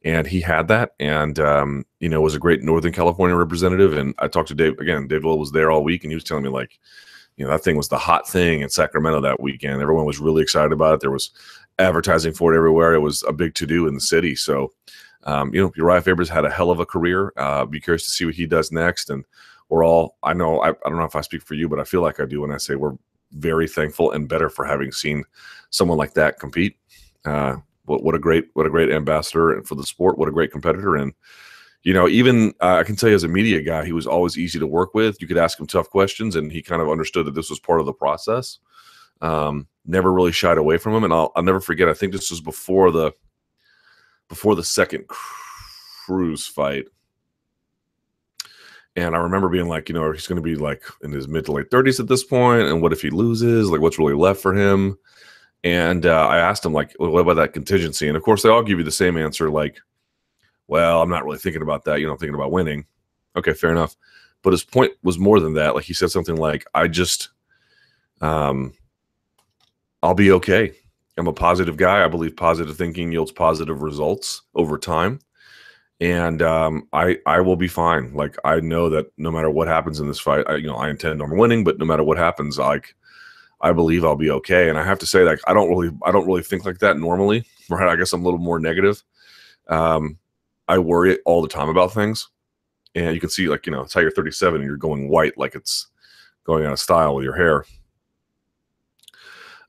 And 0.04 0.28
he 0.28 0.40
had 0.40 0.68
that, 0.68 0.92
and 1.00 1.40
um, 1.40 1.84
you 2.00 2.10
know, 2.10 2.22
was 2.22 2.36
a 2.36 2.40
great 2.40 2.62
Northern 2.62 2.92
California 2.92 3.36
representative. 3.36 3.98
And 3.98 4.14
I 4.20 4.28
talked 4.28 4.50
to 4.50 4.54
Dave 4.54 4.78
again. 4.78 5.08
Dave 5.08 5.24
Doyle 5.24 5.40
was 5.40 5.52
there 5.52 5.72
all 5.72 5.84
week, 5.84 6.04
and 6.04 6.12
he 6.12 6.16
was 6.16 6.24
telling 6.24 6.44
me 6.44 6.50
like, 6.50 6.78
you 7.38 7.44
know, 7.44 7.50
that 7.50 7.64
thing 7.64 7.76
was 7.76 7.90
the 7.90 7.98
hot 7.98 8.30
thing 8.30 8.62
in 8.62 8.70
Sacramento 8.70 9.20
that 9.22 9.42
weekend. 9.42 9.82
Everyone 9.82 10.06
was 10.06 10.20
really 10.20 10.44
excited 10.44 10.72
about 10.72 10.94
it. 10.94 11.00
There 11.00 11.10
was 11.10 11.32
advertising 11.80 12.34
for 12.34 12.54
it 12.54 12.58
everywhere. 12.58 12.94
It 12.94 13.00
was 13.00 13.24
a 13.24 13.34
big 13.34 13.56
to 13.56 13.66
do 13.66 13.88
in 13.88 13.96
the 13.96 14.02
city. 14.02 14.36
So, 14.36 14.72
um, 15.24 15.54
you 15.56 15.62
know, 15.62 15.72
Urijah 15.72 16.04
Faber's 16.04 16.30
had 16.30 16.46
a 16.46 16.52
hell 16.52 16.70
of 16.70 16.80
a 16.80 16.86
career. 16.86 17.34
Uh, 17.36 17.66
be 17.66 17.82
curious 17.82 18.06
to 18.06 18.12
see 18.12 18.26
what 18.26 18.36
he 18.36 18.46
does 18.46 18.72
next. 18.72 19.10
And 19.10 19.26
we're 19.70 19.84
all, 19.84 20.18
I 20.22 20.34
know, 20.34 20.62
I, 20.62 20.70
I 20.70 20.90
don't 20.90 21.00
know 21.00 21.06
if 21.06 21.16
I 21.16 21.22
speak 21.22 21.42
for 21.42 21.56
you, 21.56 21.68
but 21.68 21.80
I 21.80 21.84
feel 21.84 22.02
like 22.02 22.20
I 22.20 22.26
do 22.26 22.42
when 22.42 22.52
I 22.52 22.58
say 22.58 22.76
we're 22.76 22.98
very 23.32 23.68
thankful 23.68 24.12
and 24.12 24.30
better 24.30 24.50
for 24.50 24.66
having 24.66 24.92
seen 24.92 25.24
someone 25.72 25.98
like 25.98 26.14
that 26.14 26.40
compete. 26.40 26.78
Uh, 27.26 27.58
what 27.86 28.04
what 28.04 28.16
a 28.16 28.20
great 28.20 28.50
what 28.54 28.66
a 28.66 28.70
great 28.70 28.92
ambassador 28.92 29.52
and 29.52 29.68
for 29.68 29.76
the 29.76 29.84
sport. 29.84 30.18
What 30.18 30.30
a 30.30 30.34
great 30.34 30.52
competitor. 30.52 30.96
And 30.96 31.14
you 31.84 31.94
know, 31.94 32.08
even 32.08 32.54
uh, 32.62 32.78
I 32.78 32.84
can 32.84 32.96
tell 32.96 33.10
you 33.10 33.16
as 33.16 33.24
a 33.24 33.28
media 33.28 33.62
guy, 33.62 33.86
he 33.86 33.92
was 33.92 34.08
always 34.08 34.38
easy 34.38 34.58
to 34.60 34.68
work 34.68 34.94
with. 34.94 35.22
You 35.22 35.28
could 35.28 35.38
ask 35.38 35.60
him 35.60 35.68
tough 35.68 35.90
questions, 35.90 36.36
and 36.36 36.52
he 36.52 36.62
kind 36.62 36.82
of 36.82 36.90
understood 36.90 37.28
that 37.28 37.36
this 37.36 37.50
was 37.50 37.60
part 37.60 37.80
of 37.80 37.86
the 37.86 37.94
process. 37.94 38.58
Um, 39.22 39.68
never 39.86 40.12
really 40.12 40.32
shied 40.32 40.58
away 40.58 40.78
from 40.78 40.94
him, 40.94 41.04
and 41.04 41.14
I'll, 41.14 41.32
I'll 41.36 41.44
never 41.44 41.62
forget. 41.62 41.88
I 41.88 41.94
think 41.94 42.12
this 42.12 42.32
was 42.32 42.42
before 42.42 42.92
the 42.92 43.14
before 44.28 44.56
the 44.56 44.64
second 44.64 45.08
Cruz 45.08 46.48
fight. 46.48 46.86
And 48.96 49.14
I 49.14 49.20
remember 49.20 49.50
being 49.50 49.68
like, 49.68 49.90
you 49.90 49.94
know, 49.94 50.12
he's 50.12 50.26
going 50.26 50.38
to 50.38 50.42
be 50.42 50.56
like 50.56 50.82
in 51.04 51.12
his 51.12 51.28
mid 51.28 51.46
to 51.46 51.52
late 51.52 51.70
30s 51.70 52.00
at 52.00 52.08
this 52.08 52.24
point, 52.24 52.68
and 52.68 52.82
what 52.82 52.94
if 52.94 53.02
he 53.02 53.10
loses? 53.10 53.70
Like, 53.70 53.82
what's 53.82 54.00
really 54.00 54.14
left 54.14 54.42
for 54.42 54.54
him? 54.54 54.98
And 55.66 56.06
uh, 56.06 56.28
I 56.28 56.38
asked 56.38 56.66
him, 56.66 56.74
like, 56.74 56.94
what 57.00 57.20
about 57.22 57.36
that 57.36 57.54
contingency? 57.54 58.08
And 58.08 58.16
of 58.18 58.24
course, 58.24 58.44
they 58.44 58.50
all 58.50 58.64
give 58.64 58.80
you 58.80 58.86
the 58.86 58.92
same 58.92 59.18
answer, 59.18 59.50
like, 59.50 59.82
well, 60.68 61.02
I'm 61.02 61.10
not 61.10 61.26
really 61.26 61.40
thinking 61.40 61.64
about 61.64 61.86
that. 61.86 62.00
You 62.00 62.08
know, 62.08 62.14
I'm 62.14 62.20
thinking 62.20 62.36
about 62.36 62.54
winning. 62.54 62.86
Okay, 63.36 63.54
fair 63.54 63.72
enough. 63.72 63.98
But 64.44 64.54
his 64.54 64.64
point 64.64 64.94
was 65.04 65.20
more 65.20 65.42
than 65.42 65.56
that. 65.56 65.76
Like, 65.76 65.86
he 65.86 65.94
said 65.94 66.12
something 66.12 66.38
like, 66.38 66.66
I 66.76 66.88
just, 66.88 67.30
um, 68.22 68.74
I'll 70.04 70.14
be 70.16 70.32
okay. 70.34 70.74
I'm 71.18 71.28
a 71.28 71.34
positive 71.34 71.78
guy. 71.78 72.06
I 72.06 72.10
believe 72.10 72.36
positive 72.38 72.78
thinking 72.78 73.12
yields 73.12 73.32
positive 73.34 73.82
results 73.82 74.44
over 74.56 74.78
time. 74.78 75.20
and 76.02 76.42
um, 76.42 76.88
I 76.94 77.18
I 77.26 77.40
will 77.42 77.56
be 77.56 77.68
fine. 77.68 78.14
Like 78.14 78.38
I 78.44 78.60
know 78.60 78.90
that 78.90 79.08
no 79.18 79.32
matter 79.32 79.50
what 79.50 79.68
happens 79.68 80.00
in 80.00 80.08
this 80.08 80.20
fight, 80.20 80.46
I, 80.48 80.56
you 80.58 80.68
know 80.68 80.76
I 80.76 80.90
intend 80.90 81.22
on 81.22 81.38
winning. 81.38 81.64
But 81.64 81.80
no 81.80 81.86
matter 81.86 82.04
what 82.04 82.18
happens, 82.18 82.58
like 82.58 82.96
I 83.66 83.74
believe 83.74 84.06
I'll 84.06 84.16
be 84.16 84.30
okay. 84.30 84.70
And 84.70 84.78
I 84.78 84.84
have 84.84 85.00
to 85.00 85.08
say, 85.08 85.24
like 85.24 85.40
I 85.48 85.54
don't 85.54 85.70
really 85.70 85.90
I 86.04 86.12
don't 86.12 86.28
really 86.28 86.44
think 86.44 86.66
like 86.66 86.78
that 86.80 87.00
normally. 87.00 87.44
Right? 87.68 87.90
I 87.90 87.96
guess 87.96 88.14
I'm 88.14 88.22
a 88.22 88.24
little 88.24 88.40
more 88.40 88.60
negative. 88.60 89.02
Um, 89.68 90.20
I 90.68 90.78
worry 90.78 91.18
all 91.26 91.42
the 91.42 91.48
time 91.48 91.68
about 91.68 91.92
things, 91.92 92.30
and 92.94 93.16
you 93.16 93.20
can 93.20 93.32
see 93.32 93.48
like 93.48 93.66
you 93.66 93.72
know 93.72 93.82
it's 93.82 93.94
how 93.96 94.02
you're 94.02 94.12
37 94.12 94.62
and 94.62 94.68
you're 94.68 94.78
going 94.78 95.10
white 95.10 95.36
like 95.36 95.56
it's 95.56 95.88
going 96.44 96.64
out 96.64 96.74
of 96.74 96.80
style 96.80 97.16
with 97.16 97.24
your 97.24 97.36
hair. 97.36 97.66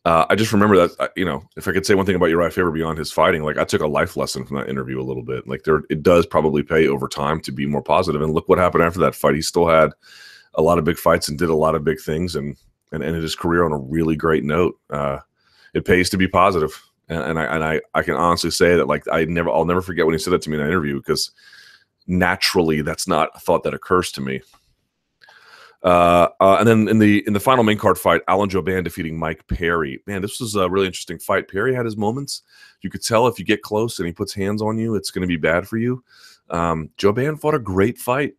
Uh, 0.04 0.26
I 0.28 0.34
just 0.34 0.52
remember 0.52 0.76
that 0.76 0.90
uh, 1.00 1.08
you 1.16 1.24
know 1.24 1.42
if 1.56 1.66
I 1.66 1.72
could 1.72 1.86
say 1.86 1.94
one 1.94 2.04
thing 2.04 2.16
about 2.16 2.28
Urijah 2.28 2.52
Faber 2.52 2.70
beyond 2.70 2.98
his 2.98 3.10
fighting, 3.10 3.42
like 3.42 3.56
I 3.56 3.64
took 3.64 3.80
a 3.80 3.86
life 3.86 4.14
lesson 4.14 4.44
from 4.44 4.58
that 4.58 4.68
interview 4.68 5.00
a 5.00 5.08
little 5.08 5.24
bit. 5.24 5.48
Like 5.48 5.62
there, 5.64 5.84
it 5.88 6.02
does 6.02 6.26
probably 6.26 6.62
pay 6.62 6.86
over 6.86 7.08
time 7.08 7.40
to 7.40 7.50
be 7.50 7.64
more 7.64 7.82
positive. 7.82 8.20
And 8.20 8.34
look 8.34 8.46
what 8.46 8.58
happened 8.58 8.84
after 8.84 9.00
that 9.00 9.14
fight. 9.14 9.36
He 9.36 9.40
still 9.40 9.66
had 9.66 9.92
a 10.52 10.60
lot 10.60 10.76
of 10.76 10.84
big 10.84 10.98
fights 10.98 11.30
and 11.30 11.38
did 11.38 11.48
a 11.48 11.56
lot 11.56 11.74
of 11.74 11.82
big 11.82 11.98
things 11.98 12.36
and 12.36 12.58
and 12.92 13.02
ended 13.02 13.22
his 13.22 13.34
career 13.34 13.64
on 13.64 13.72
a 13.72 13.78
really 13.78 14.16
great 14.16 14.44
note. 14.44 14.78
Uh, 14.90 15.18
it 15.74 15.84
pays 15.84 16.10
to 16.10 16.16
be 16.16 16.28
positive, 16.28 16.80
and, 17.08 17.22
and 17.22 17.38
I 17.38 17.44
and 17.44 17.64
I 17.64 17.80
I 17.94 18.02
can 18.02 18.14
honestly 18.14 18.50
say 18.50 18.76
that 18.76 18.86
like 18.86 19.04
I 19.10 19.24
never 19.24 19.50
I'll 19.50 19.64
never 19.64 19.82
forget 19.82 20.06
when 20.06 20.14
he 20.14 20.18
said 20.18 20.32
that 20.32 20.42
to 20.42 20.50
me 20.50 20.56
in 20.56 20.62
an 20.62 20.68
interview 20.68 20.96
because 20.96 21.30
naturally 22.06 22.82
that's 22.82 23.08
not 23.08 23.30
a 23.34 23.40
thought 23.40 23.62
that 23.64 23.74
occurs 23.74 24.12
to 24.12 24.20
me. 24.20 24.40
Uh, 25.82 26.28
uh, 26.40 26.56
and 26.58 26.66
then 26.66 26.88
in 26.88 26.98
the 26.98 27.22
in 27.26 27.32
the 27.32 27.40
final 27.40 27.62
main 27.62 27.78
card 27.78 27.98
fight, 27.98 28.22
Alan 28.28 28.48
Jouban 28.48 28.82
defeating 28.82 29.18
Mike 29.18 29.46
Perry. 29.46 30.02
Man, 30.06 30.22
this 30.22 30.40
was 30.40 30.54
a 30.54 30.68
really 30.68 30.86
interesting 30.86 31.18
fight. 31.18 31.48
Perry 31.48 31.74
had 31.74 31.84
his 31.84 31.96
moments. 31.96 32.42
You 32.82 32.90
could 32.90 33.04
tell 33.04 33.26
if 33.26 33.38
you 33.38 33.44
get 33.44 33.62
close 33.62 33.98
and 33.98 34.06
he 34.06 34.12
puts 34.12 34.34
hands 34.34 34.62
on 34.62 34.78
you, 34.78 34.94
it's 34.94 35.10
going 35.10 35.22
to 35.22 35.28
be 35.28 35.36
bad 35.36 35.68
for 35.68 35.76
you. 35.76 36.02
Um, 36.50 36.90
Jouban 36.98 37.38
fought 37.38 37.54
a 37.54 37.60
great 37.60 37.98
fight, 37.98 38.34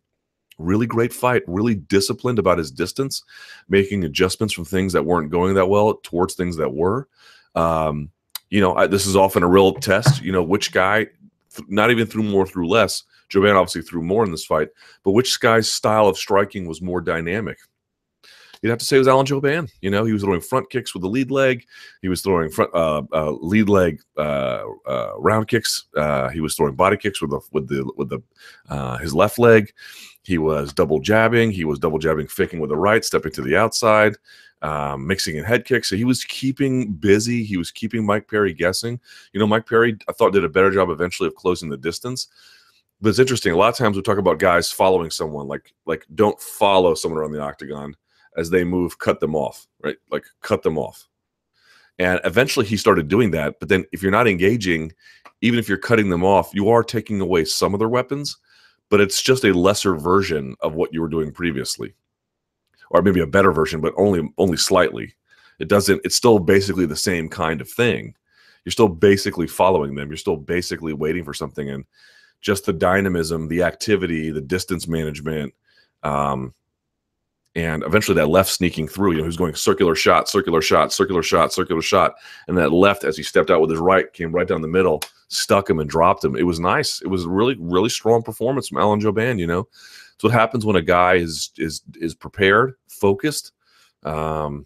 really 0.58 0.86
great 0.86 1.12
fight, 1.12 1.42
really 1.46 1.74
disciplined 1.74 2.38
about 2.38 2.58
his 2.58 2.70
distance, 2.70 3.22
making 3.68 4.04
adjustments 4.04 4.52
from 4.52 4.64
things 4.64 4.92
that 4.92 5.04
weren't 5.04 5.30
going 5.30 5.54
that 5.54 5.66
well 5.66 5.94
towards 6.02 6.34
things 6.34 6.56
that 6.56 6.74
were. 6.74 7.08
Um, 7.54 8.10
you 8.50 8.60
know, 8.60 8.74
I, 8.74 8.86
this 8.86 9.06
is 9.06 9.16
often 9.16 9.42
a 9.42 9.48
real 9.48 9.74
test. 9.74 10.22
You 10.22 10.32
know, 10.32 10.42
which 10.42 10.72
guy, 10.72 11.04
th- 11.54 11.68
not 11.68 11.90
even 11.90 12.06
through 12.06 12.24
more, 12.24 12.46
through 12.46 12.68
less, 12.68 13.04
Jouban 13.30 13.56
obviously 13.56 13.82
threw 13.82 14.02
more 14.02 14.24
in 14.24 14.30
this 14.30 14.44
fight, 14.44 14.68
but 15.04 15.12
which 15.12 15.38
guy's 15.40 15.70
style 15.70 16.06
of 16.06 16.16
striking 16.16 16.66
was 16.66 16.80
more 16.80 17.00
dynamic? 17.00 17.58
You'd 18.62 18.70
have 18.70 18.78
to 18.78 18.84
say 18.84 18.96
it 18.96 19.00
was 19.00 19.08
Alan 19.08 19.26
Jouban. 19.26 19.70
You 19.82 19.90
know, 19.90 20.04
he 20.04 20.12
was 20.12 20.22
throwing 20.22 20.40
front 20.40 20.68
kicks 20.70 20.92
with 20.92 21.02
the 21.02 21.08
lead 21.08 21.30
leg. 21.30 21.64
He 22.02 22.08
was 22.08 22.22
throwing 22.22 22.50
front 22.50 22.74
uh, 22.74 23.02
uh, 23.12 23.32
lead 23.32 23.68
leg 23.68 24.00
uh, 24.16 24.64
uh 24.86 25.12
round 25.18 25.48
kicks. 25.48 25.86
Uh, 25.96 26.28
he 26.30 26.40
was 26.40 26.56
throwing 26.56 26.74
body 26.74 26.96
kicks 26.96 27.20
with 27.20 27.30
the 27.30 27.40
with 27.52 27.68
the 27.68 27.92
with 27.96 28.08
the 28.08 28.20
uh, 28.68 28.98
his 28.98 29.14
left 29.14 29.38
leg. 29.38 29.72
He 30.28 30.38
was 30.38 30.72
double 30.72 31.00
jabbing. 31.00 31.50
He 31.50 31.64
was 31.64 31.78
double 31.78 31.98
jabbing, 31.98 32.26
faking 32.28 32.60
with 32.60 32.70
the 32.70 32.76
right, 32.76 33.04
stepping 33.04 33.32
to 33.32 33.42
the 33.42 33.56
outside, 33.56 34.14
um, 34.62 35.06
mixing 35.06 35.36
in 35.36 35.44
head 35.44 35.64
kicks. 35.64 35.88
So 35.88 35.96
he 35.96 36.04
was 36.04 36.22
keeping 36.22 36.92
busy. 36.92 37.42
He 37.42 37.56
was 37.56 37.70
keeping 37.70 38.04
Mike 38.04 38.28
Perry 38.28 38.52
guessing. 38.52 39.00
You 39.32 39.40
know, 39.40 39.46
Mike 39.46 39.66
Perry, 39.66 39.96
I 40.08 40.12
thought, 40.12 40.32
did 40.32 40.44
a 40.44 40.48
better 40.48 40.70
job 40.70 40.90
eventually 40.90 41.26
of 41.28 41.34
closing 41.34 41.70
the 41.70 41.76
distance 41.76 42.28
but 43.00 43.10
it's 43.10 43.18
interesting. 43.18 43.52
A 43.52 43.56
lot 43.56 43.68
of 43.68 43.76
times 43.76 43.96
we 43.96 44.02
talk 44.02 44.18
about 44.18 44.38
guys 44.38 44.70
following 44.72 45.10
someone, 45.10 45.46
like 45.46 45.72
like 45.86 46.06
don't 46.14 46.40
follow 46.40 46.94
someone 46.94 47.20
around 47.20 47.32
the 47.32 47.40
octagon 47.40 47.94
as 48.36 48.50
they 48.50 48.64
move, 48.64 48.98
cut 48.98 49.20
them 49.20 49.34
off, 49.34 49.66
right? 49.82 49.96
Like 50.10 50.24
cut 50.42 50.62
them 50.62 50.78
off. 50.78 51.08
And 51.98 52.20
eventually 52.24 52.66
he 52.66 52.76
started 52.76 53.08
doing 53.08 53.30
that. 53.32 53.58
But 53.58 53.68
then 53.68 53.84
if 53.92 54.02
you're 54.02 54.12
not 54.12 54.28
engaging, 54.28 54.92
even 55.40 55.58
if 55.58 55.68
you're 55.68 55.78
cutting 55.78 56.10
them 56.10 56.24
off, 56.24 56.54
you 56.54 56.68
are 56.68 56.84
taking 56.84 57.20
away 57.20 57.44
some 57.44 57.74
of 57.74 57.80
their 57.80 57.88
weapons, 57.88 58.36
but 58.90 59.00
it's 59.00 59.22
just 59.22 59.44
a 59.44 59.52
lesser 59.52 59.94
version 59.94 60.54
of 60.60 60.74
what 60.74 60.92
you 60.92 61.00
were 61.00 61.08
doing 61.08 61.32
previously. 61.32 61.94
Or 62.90 63.02
maybe 63.02 63.20
a 63.20 63.26
better 63.26 63.52
version, 63.52 63.80
but 63.80 63.94
only 63.96 64.28
only 64.38 64.56
slightly. 64.56 65.14
It 65.58 65.68
doesn't, 65.68 66.00
it's 66.04 66.14
still 66.14 66.38
basically 66.38 66.86
the 66.86 66.96
same 66.96 67.28
kind 67.28 67.60
of 67.60 67.68
thing. 67.68 68.14
You're 68.64 68.72
still 68.72 68.88
basically 68.88 69.46
following 69.46 69.94
them. 69.94 70.08
You're 70.08 70.16
still 70.16 70.36
basically 70.36 70.92
waiting 70.92 71.24
for 71.24 71.34
something. 71.34 71.68
And 71.68 71.84
just 72.40 72.64
the 72.64 72.72
dynamism, 72.72 73.48
the 73.48 73.62
activity, 73.62 74.30
the 74.30 74.40
distance 74.40 74.86
management, 74.86 75.52
um, 76.02 76.54
and 77.58 77.82
eventually 77.82 78.14
that 78.14 78.28
left 78.28 78.50
sneaking 78.50 78.86
through. 78.86 79.12
You 79.12 79.18
know, 79.18 79.24
who's 79.24 79.36
going 79.36 79.54
circular 79.56 79.96
shot, 79.96 80.28
circular 80.28 80.62
shot, 80.62 80.92
circular 80.92 81.24
shot, 81.24 81.52
circular 81.52 81.82
shot, 81.82 82.14
and 82.46 82.56
that 82.56 82.72
left 82.72 83.02
as 83.02 83.16
he 83.16 83.24
stepped 83.24 83.50
out 83.50 83.60
with 83.60 83.70
his 83.70 83.80
right 83.80 84.10
came 84.12 84.30
right 84.30 84.46
down 84.46 84.62
the 84.62 84.68
middle, 84.68 85.02
stuck 85.26 85.68
him 85.68 85.80
and 85.80 85.90
dropped 85.90 86.24
him. 86.24 86.36
It 86.36 86.44
was 86.44 86.60
nice. 86.60 87.02
It 87.02 87.08
was 87.08 87.24
a 87.24 87.28
really, 87.28 87.56
really 87.58 87.88
strong 87.88 88.22
performance 88.22 88.68
from 88.68 88.78
Alan 88.78 89.00
Jouban. 89.00 89.40
You 89.40 89.48
know, 89.48 89.68
it's 90.14 90.22
what 90.22 90.32
happens 90.32 90.64
when 90.64 90.76
a 90.76 90.82
guy 90.82 91.14
is 91.14 91.50
is 91.58 91.82
is 91.96 92.14
prepared, 92.14 92.74
focused. 92.88 93.50
Um, 94.04 94.64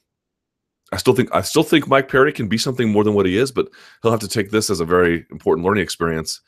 I 0.93 0.99
still 0.99 1.15
think 1.15 1.35
I 1.35 1.41
still 1.41 1.63
think 1.63 1.89
Mike 1.89 2.11
Perry 2.11 2.31
can 2.31 2.47
be 2.47 2.59
something 2.59 2.93
more 2.93 3.05
than 3.05 3.15
what 3.15 3.25
he 3.25 3.39
is, 3.39 3.51
but 3.51 3.69
he'll 4.03 4.11
have 4.11 4.21
to 4.21 4.29
take 4.29 4.51
this 4.51 4.69
as 4.69 4.81
a 4.81 4.85
very 4.85 5.25
important 5.31 5.65
learning 5.65 5.83
experience. 5.83 6.43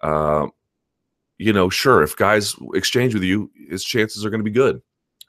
Uh, 0.00 0.46
you 1.36 1.52
know, 1.52 1.68
sure, 1.68 2.02
if 2.02 2.16
guys 2.16 2.56
exchange 2.72 3.12
with 3.12 3.22
you, 3.22 3.50
his 3.68 3.84
chances 3.84 4.24
are 4.24 4.30
going 4.30 4.40
to 4.40 4.44
be 4.44 4.50
good, 4.50 4.80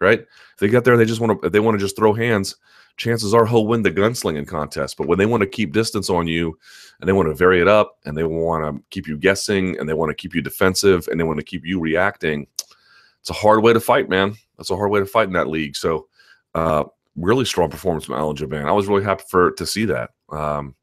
right? 0.01 0.19
If 0.19 0.57
they 0.59 0.67
get 0.67 0.83
there 0.83 0.93
and 0.93 1.01
they 1.01 1.05
just 1.05 1.21
want 1.21 1.41
to, 1.41 1.49
they 1.49 1.59
want 1.59 1.75
to 1.75 1.83
just 1.83 1.95
throw 1.95 2.13
hands, 2.13 2.55
chances 2.97 3.33
are 3.33 3.45
he'll 3.45 3.67
win 3.67 3.83
the 3.83 3.91
gunslinging 3.91 4.47
contest. 4.47 4.97
But 4.97 5.07
when 5.07 5.17
they 5.17 5.25
want 5.25 5.41
to 5.41 5.47
keep 5.47 5.71
distance 5.71 6.09
on 6.09 6.27
you 6.27 6.57
and 6.99 7.07
they 7.07 7.13
want 7.13 7.29
to 7.29 7.35
vary 7.35 7.61
it 7.61 7.67
up 7.67 7.97
and 8.05 8.17
they 8.17 8.23
want 8.23 8.63
to 8.75 8.83
keep 8.89 9.07
you 9.07 9.17
guessing 9.17 9.77
and 9.79 9.87
they 9.87 9.93
want 9.93 10.09
to 10.09 10.15
keep 10.15 10.35
you 10.35 10.41
defensive 10.41 11.07
and 11.09 11.19
they 11.19 11.23
want 11.23 11.39
to 11.39 11.45
keep 11.45 11.65
you 11.65 11.79
reacting, 11.79 12.47
it's 13.19 13.29
a 13.29 13.33
hard 13.33 13.63
way 13.63 13.73
to 13.73 13.79
fight, 13.79 14.09
man. 14.09 14.35
That's 14.57 14.71
a 14.71 14.75
hard 14.75 14.91
way 14.91 14.99
to 14.99 15.05
fight 15.05 15.27
in 15.27 15.33
that 15.33 15.47
league. 15.47 15.75
So, 15.75 16.07
uh, 16.53 16.83
really 17.15 17.45
strong 17.45 17.69
performance 17.69 18.05
from 18.05 18.15
Alan 18.15 18.35
Jouban. 18.35 18.65
I 18.65 18.71
was 18.71 18.87
really 18.87 19.03
happy 19.03 19.23
for 19.27 19.51
to 19.51 19.65
see 19.65 19.85
that. 19.85 20.11
Um, 20.29 20.75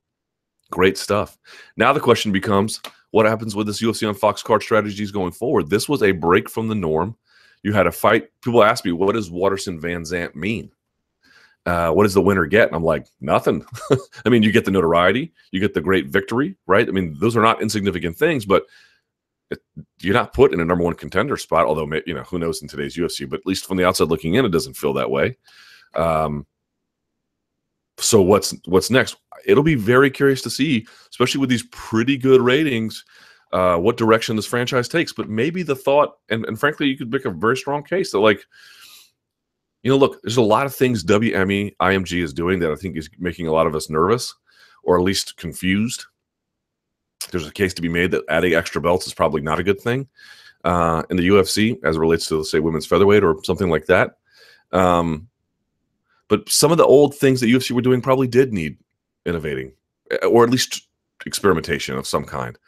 great 0.70 0.98
stuff. 0.98 1.38
Now 1.76 1.92
the 1.92 2.00
question 2.00 2.32
becomes 2.32 2.80
what 3.10 3.26
happens 3.26 3.56
with 3.56 3.66
this 3.66 3.80
UFC 3.80 4.06
on 4.06 4.14
Fox 4.14 4.42
card 4.42 4.62
strategies 4.62 5.10
going 5.10 5.32
forward. 5.32 5.70
This 5.70 5.88
was 5.88 6.02
a 6.02 6.12
break 6.12 6.50
from 6.50 6.68
the 6.68 6.74
norm. 6.74 7.16
You 7.62 7.72
had 7.72 7.86
a 7.86 7.92
fight. 7.92 8.28
People 8.42 8.62
ask 8.62 8.84
me, 8.84 8.92
what 8.92 9.14
does 9.14 9.30
Waterson 9.30 9.80
Van 9.80 10.02
Zant 10.02 10.34
mean? 10.34 10.70
Uh, 11.66 11.90
what 11.90 12.04
does 12.04 12.14
the 12.14 12.22
winner 12.22 12.46
get? 12.46 12.68
And 12.68 12.76
I'm 12.76 12.84
like, 12.84 13.06
nothing. 13.20 13.64
I 14.24 14.28
mean, 14.28 14.42
you 14.42 14.52
get 14.52 14.64
the 14.64 14.70
notoriety, 14.70 15.32
you 15.50 15.60
get 15.60 15.74
the 15.74 15.80
great 15.80 16.06
victory, 16.06 16.56
right? 16.66 16.88
I 16.88 16.92
mean, 16.92 17.16
those 17.20 17.36
are 17.36 17.42
not 17.42 17.60
insignificant 17.60 18.16
things, 18.16 18.46
but 18.46 18.64
it, 19.50 19.58
you're 20.00 20.14
not 20.14 20.32
put 20.32 20.52
in 20.52 20.60
a 20.60 20.64
number 20.64 20.84
one 20.84 20.94
contender 20.94 21.36
spot. 21.36 21.66
Although, 21.66 21.90
you 22.06 22.14
know, 22.14 22.22
who 22.22 22.38
knows 22.38 22.62
in 22.62 22.68
today's 22.68 22.96
UFC? 22.96 23.28
But 23.28 23.40
at 23.40 23.46
least 23.46 23.66
from 23.66 23.76
the 23.76 23.86
outside 23.86 24.08
looking 24.08 24.34
in, 24.34 24.44
it 24.44 24.50
doesn't 24.50 24.76
feel 24.76 24.94
that 24.94 25.10
way. 25.10 25.36
Um, 25.94 26.46
so 27.98 28.22
what's 28.22 28.54
what's 28.66 28.90
next? 28.90 29.16
It'll 29.44 29.62
be 29.62 29.74
very 29.74 30.10
curious 30.10 30.42
to 30.42 30.50
see, 30.50 30.86
especially 31.10 31.40
with 31.40 31.50
these 31.50 31.66
pretty 31.70 32.16
good 32.16 32.40
ratings, 32.40 33.04
uh, 33.52 33.76
what 33.76 33.96
direction 33.96 34.36
this 34.36 34.46
franchise 34.46 34.88
takes. 34.88 35.12
But 35.12 35.28
maybe 35.28 35.62
the 35.62 35.76
thought, 35.76 36.18
and, 36.28 36.44
and 36.46 36.58
frankly, 36.58 36.86
you 36.88 36.96
could 36.96 37.12
make 37.12 37.24
a 37.24 37.30
very 37.30 37.56
strong 37.56 37.82
case 37.82 38.12
that 38.12 38.20
like, 38.20 38.44
you 39.82 39.90
know, 39.90 39.96
look, 39.96 40.20
there's 40.22 40.36
a 40.36 40.42
lot 40.42 40.66
of 40.66 40.74
things 40.74 41.04
WME 41.04 41.76
IMG 41.80 42.22
is 42.22 42.32
doing 42.32 42.58
that 42.60 42.72
I 42.72 42.74
think 42.74 42.96
is 42.96 43.08
making 43.18 43.46
a 43.46 43.52
lot 43.52 43.66
of 43.66 43.74
us 43.74 43.88
nervous, 43.88 44.34
or 44.82 44.96
at 44.96 45.04
least 45.04 45.36
confused. 45.36 46.04
There's 47.30 47.46
a 47.46 47.52
case 47.52 47.74
to 47.74 47.82
be 47.82 47.88
made 47.88 48.10
that 48.10 48.24
adding 48.28 48.54
extra 48.54 48.80
belts 48.80 49.06
is 49.06 49.14
probably 49.14 49.40
not 49.40 49.58
a 49.58 49.64
good 49.64 49.80
thing 49.80 50.08
uh, 50.64 51.02
in 51.10 51.16
the 51.16 51.28
UFC 51.28 51.78
as 51.84 51.96
it 51.96 52.00
relates 52.00 52.26
to, 52.28 52.44
say, 52.44 52.60
women's 52.60 52.86
featherweight 52.86 53.22
or 53.22 53.36
something 53.44 53.70
like 53.70 53.86
that. 53.86 54.16
Um, 54.72 55.28
but 56.28 56.48
some 56.48 56.70
of 56.70 56.78
the 56.78 56.84
old 56.84 57.14
things 57.14 57.40
that 57.40 57.46
UFC 57.46 57.70
were 57.70 57.80
doing 57.80 58.02
probably 58.02 58.28
did 58.28 58.52
need 58.52 58.76
innovating, 59.24 59.72
eh, 60.10 60.26
or 60.26 60.44
at 60.44 60.50
least 60.50 60.88
experimentation 61.26 61.96
of 61.96 62.06
some 62.06 62.24
kind. 62.24 62.58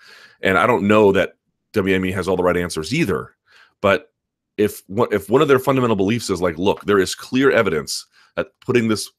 And 0.42 0.59
I 0.59 0.66
don't 0.66 0.88
know 0.88 1.12
that 1.12 1.37
WME 1.74 2.12
has 2.14 2.29
all 2.29 2.37
the 2.37 2.42
right 2.42 2.57
answers 2.57 2.92
either. 2.94 3.35
But 3.81 4.12
if 4.57 4.83
if 5.11 5.31
one 5.31 5.42
of 5.42 5.48
their 5.48 5.59
fundamental 5.59 5.96
beliefs 5.96 6.31
is 6.31 6.42
like, 6.42 6.59
look, 6.59 6.85
there 6.85 6.98
is 6.98 7.14
clear 7.14 7.50
evidence 7.50 8.07
that 8.37 8.48
putting 8.61 8.88
this 8.88 9.11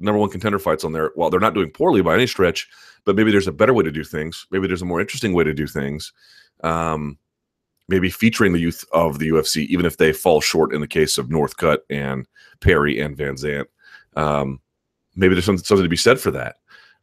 number 0.00 0.18
one 0.18 0.30
contender 0.30 0.58
fights 0.58 0.84
on 0.84 0.92
there, 0.92 1.12
while 1.14 1.30
they're 1.30 1.40
not 1.40 1.54
doing 1.54 1.70
poorly 1.70 2.02
by 2.02 2.14
any 2.14 2.26
stretch, 2.26 2.68
but 3.04 3.16
maybe 3.16 3.30
there's 3.30 3.46
a 3.46 3.52
better 3.52 3.72
way 3.72 3.84
to 3.84 3.92
do 3.92 4.04
things. 4.04 4.46
Maybe 4.50 4.66
there's 4.66 4.82
a 4.82 4.86
more 4.86 5.00
interesting 5.00 5.32
way 5.32 5.44
to 5.44 5.54
do 5.54 5.66
things. 5.66 6.12
Um, 6.62 7.18
maybe 7.88 8.10
featuring 8.10 8.52
the 8.52 8.60
youth 8.60 8.84
of 8.92 9.18
the 9.18 9.28
UFC, 9.28 9.66
even 9.66 9.86
if 9.86 9.96
they 9.96 10.12
fall 10.12 10.40
short 10.40 10.74
in 10.74 10.80
the 10.80 10.86
case 10.86 11.18
of 11.18 11.28
Northcutt 11.28 11.78
and 11.90 12.26
Perry 12.60 13.00
and 13.00 13.16
Van 13.16 13.34
Zant. 13.34 13.66
Um, 14.16 14.60
maybe 15.14 15.34
there's 15.34 15.44
something, 15.44 15.64
something 15.64 15.84
to 15.84 15.90
be 15.90 15.96
said 15.96 16.20
for 16.20 16.30
that, 16.32 16.56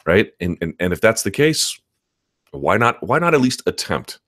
right? 0.06 0.32
And, 0.40 0.58
and 0.62 0.74
and 0.80 0.94
if 0.94 1.02
that's 1.02 1.24
the 1.24 1.32
case, 1.32 1.80
why 2.52 2.78
not? 2.78 3.06
Why 3.06 3.20
not 3.20 3.34
at 3.34 3.42
least 3.42 3.64
attempt? 3.66 4.20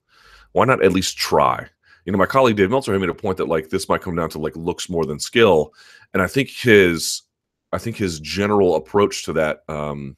Why 0.53 0.65
not 0.65 0.83
at 0.83 0.91
least 0.91 1.17
try? 1.17 1.67
You 2.05 2.11
know, 2.11 2.17
my 2.17 2.25
colleague 2.25 2.57
Dave 2.57 2.69
Meltzer 2.69 2.97
made 2.97 3.09
a 3.09 3.13
point 3.13 3.37
that 3.37 3.47
like 3.47 3.69
this 3.69 3.87
might 3.87 4.01
come 4.01 4.15
down 4.15 4.29
to 4.31 4.39
like 4.39 4.55
looks 4.55 4.89
more 4.89 5.05
than 5.05 5.19
skill, 5.19 5.73
and 6.13 6.21
I 6.21 6.27
think 6.27 6.49
his 6.49 7.23
I 7.71 7.77
think 7.77 7.95
his 7.95 8.19
general 8.19 8.75
approach 8.75 9.23
to 9.25 9.33
that 9.33 9.63
um, 9.69 10.17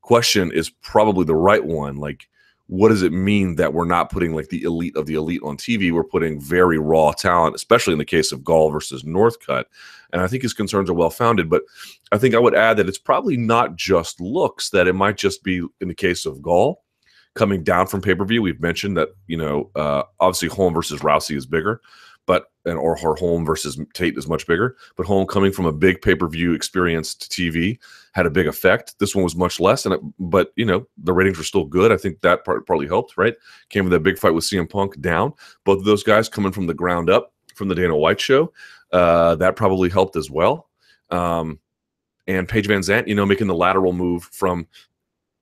question 0.00 0.50
is 0.52 0.70
probably 0.70 1.24
the 1.24 1.36
right 1.36 1.64
one. 1.64 1.96
Like, 1.96 2.28
what 2.66 2.88
does 2.88 3.02
it 3.02 3.12
mean 3.12 3.56
that 3.56 3.74
we're 3.74 3.84
not 3.84 4.10
putting 4.10 4.34
like 4.34 4.48
the 4.48 4.62
elite 4.62 4.96
of 4.96 5.06
the 5.06 5.14
elite 5.14 5.42
on 5.44 5.56
TV? 5.56 5.92
We're 5.92 6.04
putting 6.04 6.40
very 6.40 6.78
raw 6.78 7.12
talent, 7.12 7.54
especially 7.54 7.92
in 7.92 7.98
the 7.98 8.04
case 8.04 8.32
of 8.32 8.44
Gall 8.44 8.70
versus 8.70 9.02
Northcutt. 9.02 9.64
And 10.12 10.22
I 10.22 10.26
think 10.26 10.42
his 10.42 10.54
concerns 10.54 10.90
are 10.90 10.94
well 10.94 11.10
founded. 11.10 11.48
But 11.48 11.62
I 12.12 12.18
think 12.18 12.34
I 12.34 12.38
would 12.38 12.54
add 12.54 12.76
that 12.78 12.88
it's 12.88 12.98
probably 12.98 13.36
not 13.36 13.76
just 13.76 14.20
looks, 14.20 14.70
that 14.70 14.88
it 14.88 14.94
might 14.94 15.16
just 15.16 15.44
be 15.44 15.64
in 15.80 15.88
the 15.88 15.94
case 15.94 16.26
of 16.26 16.42
Gall 16.42 16.82
coming 17.34 17.62
down 17.62 17.86
from 17.86 18.00
pay 18.00 18.14
per 18.14 18.24
view. 18.24 18.42
We've 18.42 18.60
mentioned 18.60 18.96
that, 18.96 19.10
you 19.26 19.36
know, 19.36 19.70
uh, 19.74 20.02
obviously 20.18 20.48
Holm 20.48 20.74
versus 20.74 21.00
Rousey 21.00 21.36
is 21.36 21.46
bigger 21.46 21.80
but 22.30 22.52
and 22.64 22.78
or 22.78 22.96
her 22.96 23.16
Holm 23.16 23.44
versus 23.44 23.80
Tate 23.92 24.16
is 24.16 24.28
much 24.28 24.46
bigger. 24.46 24.76
But 24.96 25.06
Holm 25.06 25.26
coming 25.26 25.50
from 25.50 25.66
a 25.66 25.72
big 25.72 26.00
pay 26.00 26.14
per 26.14 26.28
view 26.28 26.52
experience 26.52 27.12
to 27.14 27.28
TV 27.28 27.76
had 28.12 28.24
a 28.24 28.30
big 28.30 28.46
effect. 28.46 28.96
This 29.00 29.16
one 29.16 29.24
was 29.24 29.34
much 29.34 29.58
less, 29.58 29.84
and 29.84 29.94
it, 29.94 30.00
but 30.20 30.52
you 30.54 30.64
know 30.64 30.86
the 30.98 31.12
ratings 31.12 31.38
were 31.38 31.44
still 31.44 31.64
good. 31.64 31.90
I 31.90 31.96
think 31.96 32.20
that 32.20 32.44
part 32.44 32.68
probably 32.68 32.86
helped. 32.86 33.16
Right, 33.16 33.34
came 33.68 33.84
with 33.84 33.90
that 33.90 34.04
big 34.04 34.16
fight 34.16 34.32
with 34.32 34.44
CM 34.44 34.70
Punk 34.70 35.00
down. 35.00 35.32
Both 35.64 35.78
of 35.78 35.84
those 35.84 36.04
guys 36.04 36.28
coming 36.28 36.52
from 36.52 36.68
the 36.68 36.74
ground 36.74 37.10
up 37.10 37.32
from 37.56 37.66
the 37.66 37.74
Dana 37.74 37.96
White 37.96 38.20
show, 38.20 38.52
uh, 38.92 39.34
that 39.34 39.56
probably 39.56 39.88
helped 39.88 40.14
as 40.14 40.30
well. 40.30 40.68
Um, 41.10 41.58
and 42.28 42.48
Paige 42.48 42.68
Van 42.68 42.80
Zant, 42.80 43.08
you 43.08 43.16
know, 43.16 43.26
making 43.26 43.48
the 43.48 43.54
lateral 43.56 43.92
move 43.92 44.22
from 44.30 44.68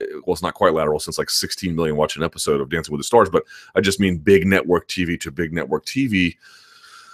well, 0.01 0.35
it's 0.35 0.43
not 0.43 0.55
quite 0.55 0.75
lateral 0.75 1.01
since 1.01 1.19
like 1.19 1.31
16 1.31 1.75
million 1.75 1.97
watch 1.97 2.17
an 2.17 2.23
episode 2.23 2.61
of 2.61 2.69
Dancing 2.69 2.93
with 2.93 3.01
the 3.01 3.05
Stars, 3.05 3.31
but 3.31 3.45
I 3.75 3.81
just 3.81 4.01
mean 4.01 4.19
big 4.19 4.47
network 4.47 4.89
TV 4.89 5.19
to 5.21 5.31
big 5.31 5.53
network 5.53 5.85
TV 5.85 6.37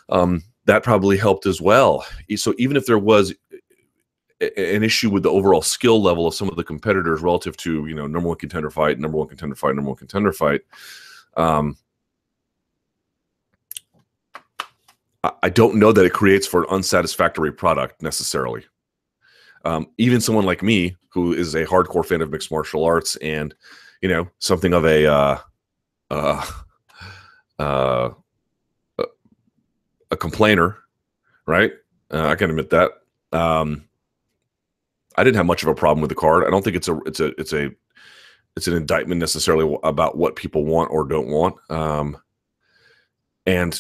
um, 0.09 0.43
that 0.67 0.83
probably 0.83 1.17
helped 1.17 1.47
as 1.47 1.61
well. 1.61 2.05
So 2.37 2.55
even 2.59 2.77
if 2.77 2.87
there 2.87 2.99
was 2.99 3.35
an 4.41 4.83
issue 4.83 5.11
with 5.11 5.23
the 5.23 5.31
overall 5.31 5.63
skill 5.63 6.03
level 6.03 6.27
of 6.27 6.35
some 6.35 6.49
of 6.49 6.57
the 6.57 6.65
competitors 6.65 7.23
relative 7.23 7.57
to 7.59 7.87
you 7.87 7.95
know 7.95 8.07
number 8.07 8.29
one 8.29 8.39
contender 8.39 8.71
fight, 8.71 8.99
number 8.99 9.17
one 9.17 9.29
contender 9.29 9.55
fight, 9.55 9.75
number 9.75 9.91
one 9.91 9.97
contender 9.97 10.33
fight, 10.33 10.63
um, 11.37 11.77
I 15.43 15.49
don't 15.49 15.77
know 15.77 15.93
that 15.93 16.05
it 16.05 16.13
creates 16.13 16.47
for 16.47 16.65
an 16.65 16.69
unsatisfactory 16.71 17.53
product 17.53 18.03
necessarily. 18.03 18.65
Um, 19.65 19.89
even 19.99 20.21
someone 20.21 20.45
like 20.45 20.63
me, 20.63 20.97
who 21.09 21.33
is 21.33 21.55
a 21.55 21.65
hardcore 21.65 22.05
fan 22.05 22.21
of 22.21 22.31
mixed 22.31 22.51
martial 22.51 22.85
arts 22.85 23.17
and 23.17 23.55
you 24.03 24.09
know 24.09 24.29
something 24.39 24.75
of 24.75 24.85
a 24.85 25.07
uh, 25.07 25.39
uh, 26.11 26.47
uh, 27.59 28.11
a 30.11 30.17
complainer, 30.17 30.77
right? 31.47 31.73
Uh, 32.11 32.27
I 32.27 32.35
can 32.35 32.51
admit 32.51 32.71
that. 32.71 32.93
Um, 33.33 33.89
I 35.17 35.25
didn't 35.25 35.37
have 35.37 35.47
much 35.47 35.63
of 35.63 35.69
a 35.69 35.75
problem 35.75 36.01
with 36.01 36.09
the 36.09 36.17
card. 36.17 36.45
I 36.47 36.51
don't 36.51 36.63
think 36.63 36.77
it's 36.77 36.89
a 36.89 36.99
it's 37.07 37.21
a 37.21 37.27
it's 37.41 37.53
a 37.53 37.71
it's 38.57 38.69
an 38.69 38.77
indictment 38.77 39.21
necessarily 39.21 39.77
about 39.83 40.17
what 40.17 40.37
people 40.37 40.65
want 40.65 40.91
or 40.91 41.05
don't 41.05 41.29
want. 41.29 41.57
Um, 41.71 42.17
and 43.47 43.79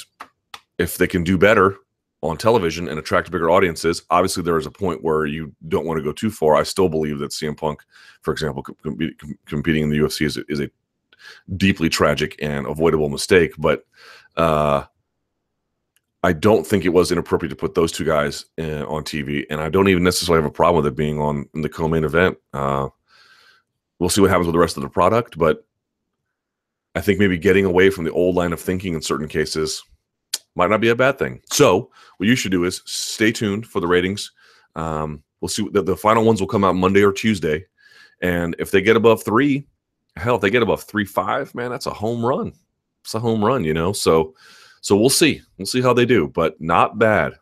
if 0.78 0.98
they 0.98 1.06
can 1.06 1.24
do 1.24 1.38
better 1.38 1.76
on 2.24 2.38
television 2.38 2.88
and 2.88 2.98
attract 2.98 3.30
bigger 3.30 3.50
audiences, 3.50 4.02
obviously 4.08 4.42
there 4.42 4.56
is 4.56 4.64
a 4.64 4.70
point 4.70 5.04
where 5.04 5.26
you 5.26 5.54
don't 5.68 5.84
want 5.84 5.98
to 5.98 6.02
go 6.02 6.10
too 6.10 6.30
far. 6.30 6.56
I 6.56 6.62
still 6.62 6.88
believe 6.88 7.18
that 7.18 7.32
CM 7.32 7.54
Punk, 7.54 7.82
for 8.22 8.32
example, 8.32 8.62
com- 8.62 8.76
com- 9.18 9.38
competing 9.44 9.82
in 9.82 9.90
the 9.90 9.98
UFC 9.98 10.24
is, 10.24 10.38
is 10.48 10.60
a 10.60 10.70
deeply 11.58 11.90
tragic 11.90 12.34
and 12.40 12.66
avoidable 12.66 13.10
mistake. 13.10 13.52
But 13.58 13.84
uh, 14.38 14.84
I 16.22 16.32
don't 16.32 16.66
think 16.66 16.86
it 16.86 16.94
was 16.94 17.12
inappropriate 17.12 17.50
to 17.50 17.56
put 17.56 17.74
those 17.74 17.92
two 17.92 18.06
guys 18.06 18.46
uh, 18.58 18.86
on 18.86 19.04
TV, 19.04 19.44
and 19.50 19.60
I 19.60 19.68
don't 19.68 19.88
even 19.88 20.02
necessarily 20.02 20.42
have 20.42 20.50
a 20.50 20.54
problem 20.54 20.82
with 20.82 20.90
it 20.90 20.96
being 20.96 21.20
on 21.20 21.46
the 21.52 21.68
co-main 21.68 22.04
event. 22.04 22.38
Uh, 22.54 22.88
we'll 23.98 24.08
see 24.08 24.22
what 24.22 24.30
happens 24.30 24.46
with 24.46 24.54
the 24.54 24.60
rest 24.60 24.78
of 24.78 24.82
the 24.82 24.88
product, 24.88 25.36
but 25.36 25.66
I 26.94 27.02
think 27.02 27.18
maybe 27.18 27.36
getting 27.36 27.66
away 27.66 27.90
from 27.90 28.04
the 28.04 28.12
old 28.12 28.34
line 28.34 28.54
of 28.54 28.60
thinking 28.60 28.94
in 28.94 29.02
certain 29.02 29.28
cases 29.28 29.82
might 30.54 30.70
not 30.70 30.80
be 30.80 30.88
a 30.88 30.96
bad 30.96 31.18
thing. 31.18 31.40
So 31.50 31.90
what 32.16 32.28
you 32.28 32.36
should 32.36 32.52
do 32.52 32.64
is 32.64 32.82
stay 32.84 33.32
tuned 33.32 33.66
for 33.66 33.80
the 33.80 33.86
ratings. 33.86 34.32
Um, 34.76 35.22
we'll 35.40 35.48
see. 35.48 35.68
The, 35.70 35.82
the 35.82 35.96
final 35.96 36.24
ones 36.24 36.40
will 36.40 36.48
come 36.48 36.64
out 36.64 36.76
Monday 36.76 37.02
or 37.02 37.12
Tuesday, 37.12 37.66
and 38.22 38.54
if 38.58 38.70
they 38.70 38.80
get 38.80 38.96
above 38.96 39.22
three, 39.22 39.66
hell, 40.16 40.36
if 40.36 40.40
they 40.40 40.50
get 40.50 40.62
above 40.62 40.84
three 40.84 41.04
five, 41.04 41.54
man, 41.54 41.70
that's 41.70 41.86
a 41.86 41.90
home 41.90 42.24
run. 42.24 42.52
It's 43.02 43.14
a 43.14 43.20
home 43.20 43.44
run, 43.44 43.64
you 43.64 43.74
know. 43.74 43.92
So 43.92 44.34
so 44.80 44.96
we'll 44.96 45.10
see. 45.10 45.40
We'll 45.56 45.66
see 45.66 45.80
how 45.80 45.94
they 45.94 46.06
do, 46.06 46.28
but 46.28 46.60
not 46.60 46.98
bad. 46.98 47.34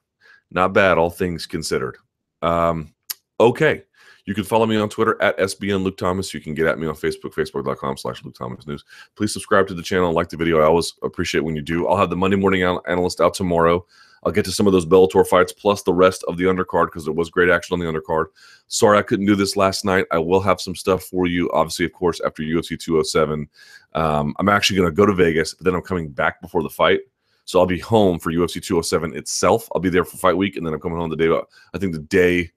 Not 0.50 0.72
bad, 0.74 0.98
all 0.98 1.10
things 1.10 1.46
considered. 1.46 1.96
Um, 2.42 2.94
okay. 3.40 3.84
You 4.24 4.34
can 4.34 4.44
follow 4.44 4.66
me 4.66 4.76
on 4.76 4.88
Twitter 4.88 5.20
at 5.20 5.36
SBN 5.38 5.82
Luke 5.82 5.96
Thomas. 5.96 6.32
You 6.32 6.40
can 6.40 6.54
get 6.54 6.66
at 6.66 6.78
me 6.78 6.86
on 6.86 6.94
Facebook, 6.94 7.34
facebook.com 7.34 7.96
slash 7.96 8.24
Luke 8.24 8.34
Thomas 8.34 8.66
News. 8.66 8.84
Please 9.16 9.32
subscribe 9.32 9.66
to 9.68 9.74
the 9.74 9.82
channel 9.82 10.06
and 10.06 10.14
like 10.14 10.28
the 10.28 10.36
video. 10.36 10.60
I 10.60 10.64
always 10.64 10.92
appreciate 11.02 11.42
when 11.42 11.56
you 11.56 11.62
do. 11.62 11.88
I'll 11.88 11.96
have 11.96 12.10
the 12.10 12.16
Monday 12.16 12.36
morning 12.36 12.62
analyst 12.62 13.20
out 13.20 13.34
tomorrow. 13.34 13.84
I'll 14.24 14.32
get 14.32 14.44
to 14.44 14.52
some 14.52 14.68
of 14.68 14.72
those 14.72 14.86
Bellator 14.86 15.26
fights 15.26 15.52
plus 15.52 15.82
the 15.82 15.92
rest 15.92 16.24
of 16.28 16.36
the 16.36 16.44
undercard 16.44 16.86
because 16.86 17.04
there 17.04 17.12
was 17.12 17.30
great 17.30 17.50
action 17.50 17.74
on 17.74 17.80
the 17.80 17.86
undercard. 17.86 18.26
Sorry 18.68 18.96
I 18.96 19.02
couldn't 19.02 19.26
do 19.26 19.34
this 19.34 19.56
last 19.56 19.84
night. 19.84 20.06
I 20.12 20.18
will 20.18 20.40
have 20.40 20.60
some 20.60 20.76
stuff 20.76 21.02
for 21.02 21.26
you, 21.26 21.50
obviously, 21.52 21.86
of 21.86 21.92
course, 21.92 22.20
after 22.24 22.44
UFC 22.44 22.78
207. 22.78 23.48
Um, 23.94 24.34
I'm 24.38 24.48
actually 24.48 24.76
going 24.76 24.88
to 24.88 24.94
go 24.94 25.06
to 25.06 25.14
Vegas, 25.14 25.54
but 25.54 25.64
then 25.64 25.74
I'm 25.74 25.82
coming 25.82 26.08
back 26.08 26.40
before 26.40 26.62
the 26.62 26.70
fight. 26.70 27.00
So 27.44 27.58
I'll 27.58 27.66
be 27.66 27.80
home 27.80 28.20
for 28.20 28.30
UFC 28.30 28.62
207 28.62 29.16
itself. 29.16 29.68
I'll 29.74 29.80
be 29.80 29.90
there 29.90 30.04
for 30.04 30.16
fight 30.16 30.36
week, 30.36 30.56
and 30.56 30.64
then 30.64 30.72
I'm 30.72 30.80
coming 30.80 30.98
home 30.98 31.10
the 31.10 31.16
day. 31.16 31.36
I 31.74 31.78
think 31.78 31.92
the 31.92 31.98
day 31.98 32.52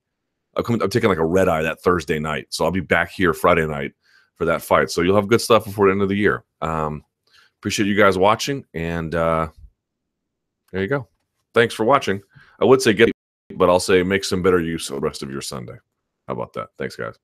I'm, 0.56 0.64
coming, 0.64 0.82
I'm 0.82 0.90
taking 0.90 1.10
like 1.10 1.18
a 1.18 1.26
red 1.26 1.48
eye 1.48 1.62
that 1.64 1.82
Thursday 1.82 2.20
night. 2.20 2.48
So 2.50 2.66
I'll 2.66 2.72
be 2.72 2.80
back 2.80 3.12
here 3.12 3.34
Friday 3.34 3.66
night 3.66 3.94
for 4.36 4.46
that 4.46 4.62
fight. 4.62 4.90
So 4.90 5.02
you'll 5.02 5.16
have 5.16 5.28
good 5.28 5.42
stuff 5.42 5.66
before 5.66 5.88
the 5.88 5.92
end 5.94 6.02
of 6.02 6.10
the 6.10 6.16
year. 6.16 6.44
Um, 6.62 7.04
appreciate 7.60 7.88
you 7.88 7.96
guys 7.96 8.18
watching, 8.18 8.66
and 8.74 9.14
uh, 9.16 9.48
there 10.72 10.82
you 10.82 10.88
go. 10.88 11.08
Thanks 11.54 11.74
for 11.74 11.86
watching. 11.86 12.22
I 12.60 12.66
would 12.66 12.82
say 12.82 12.94
get, 12.94 13.12
but 13.56 13.70
I'll 13.70 13.80
say 13.80 14.04
make 14.04 14.24
some 14.24 14.42
better 14.42 14.60
use 14.60 14.90
of 14.90 14.96
the 14.96 15.02
rest 15.02 15.24
of 15.24 15.32
your 15.32 15.42
Sunday. 15.42 15.78
How 16.28 16.34
about 16.34 16.54
that? 16.54 16.70
Thanks, 16.78 16.96
guys. 16.96 17.16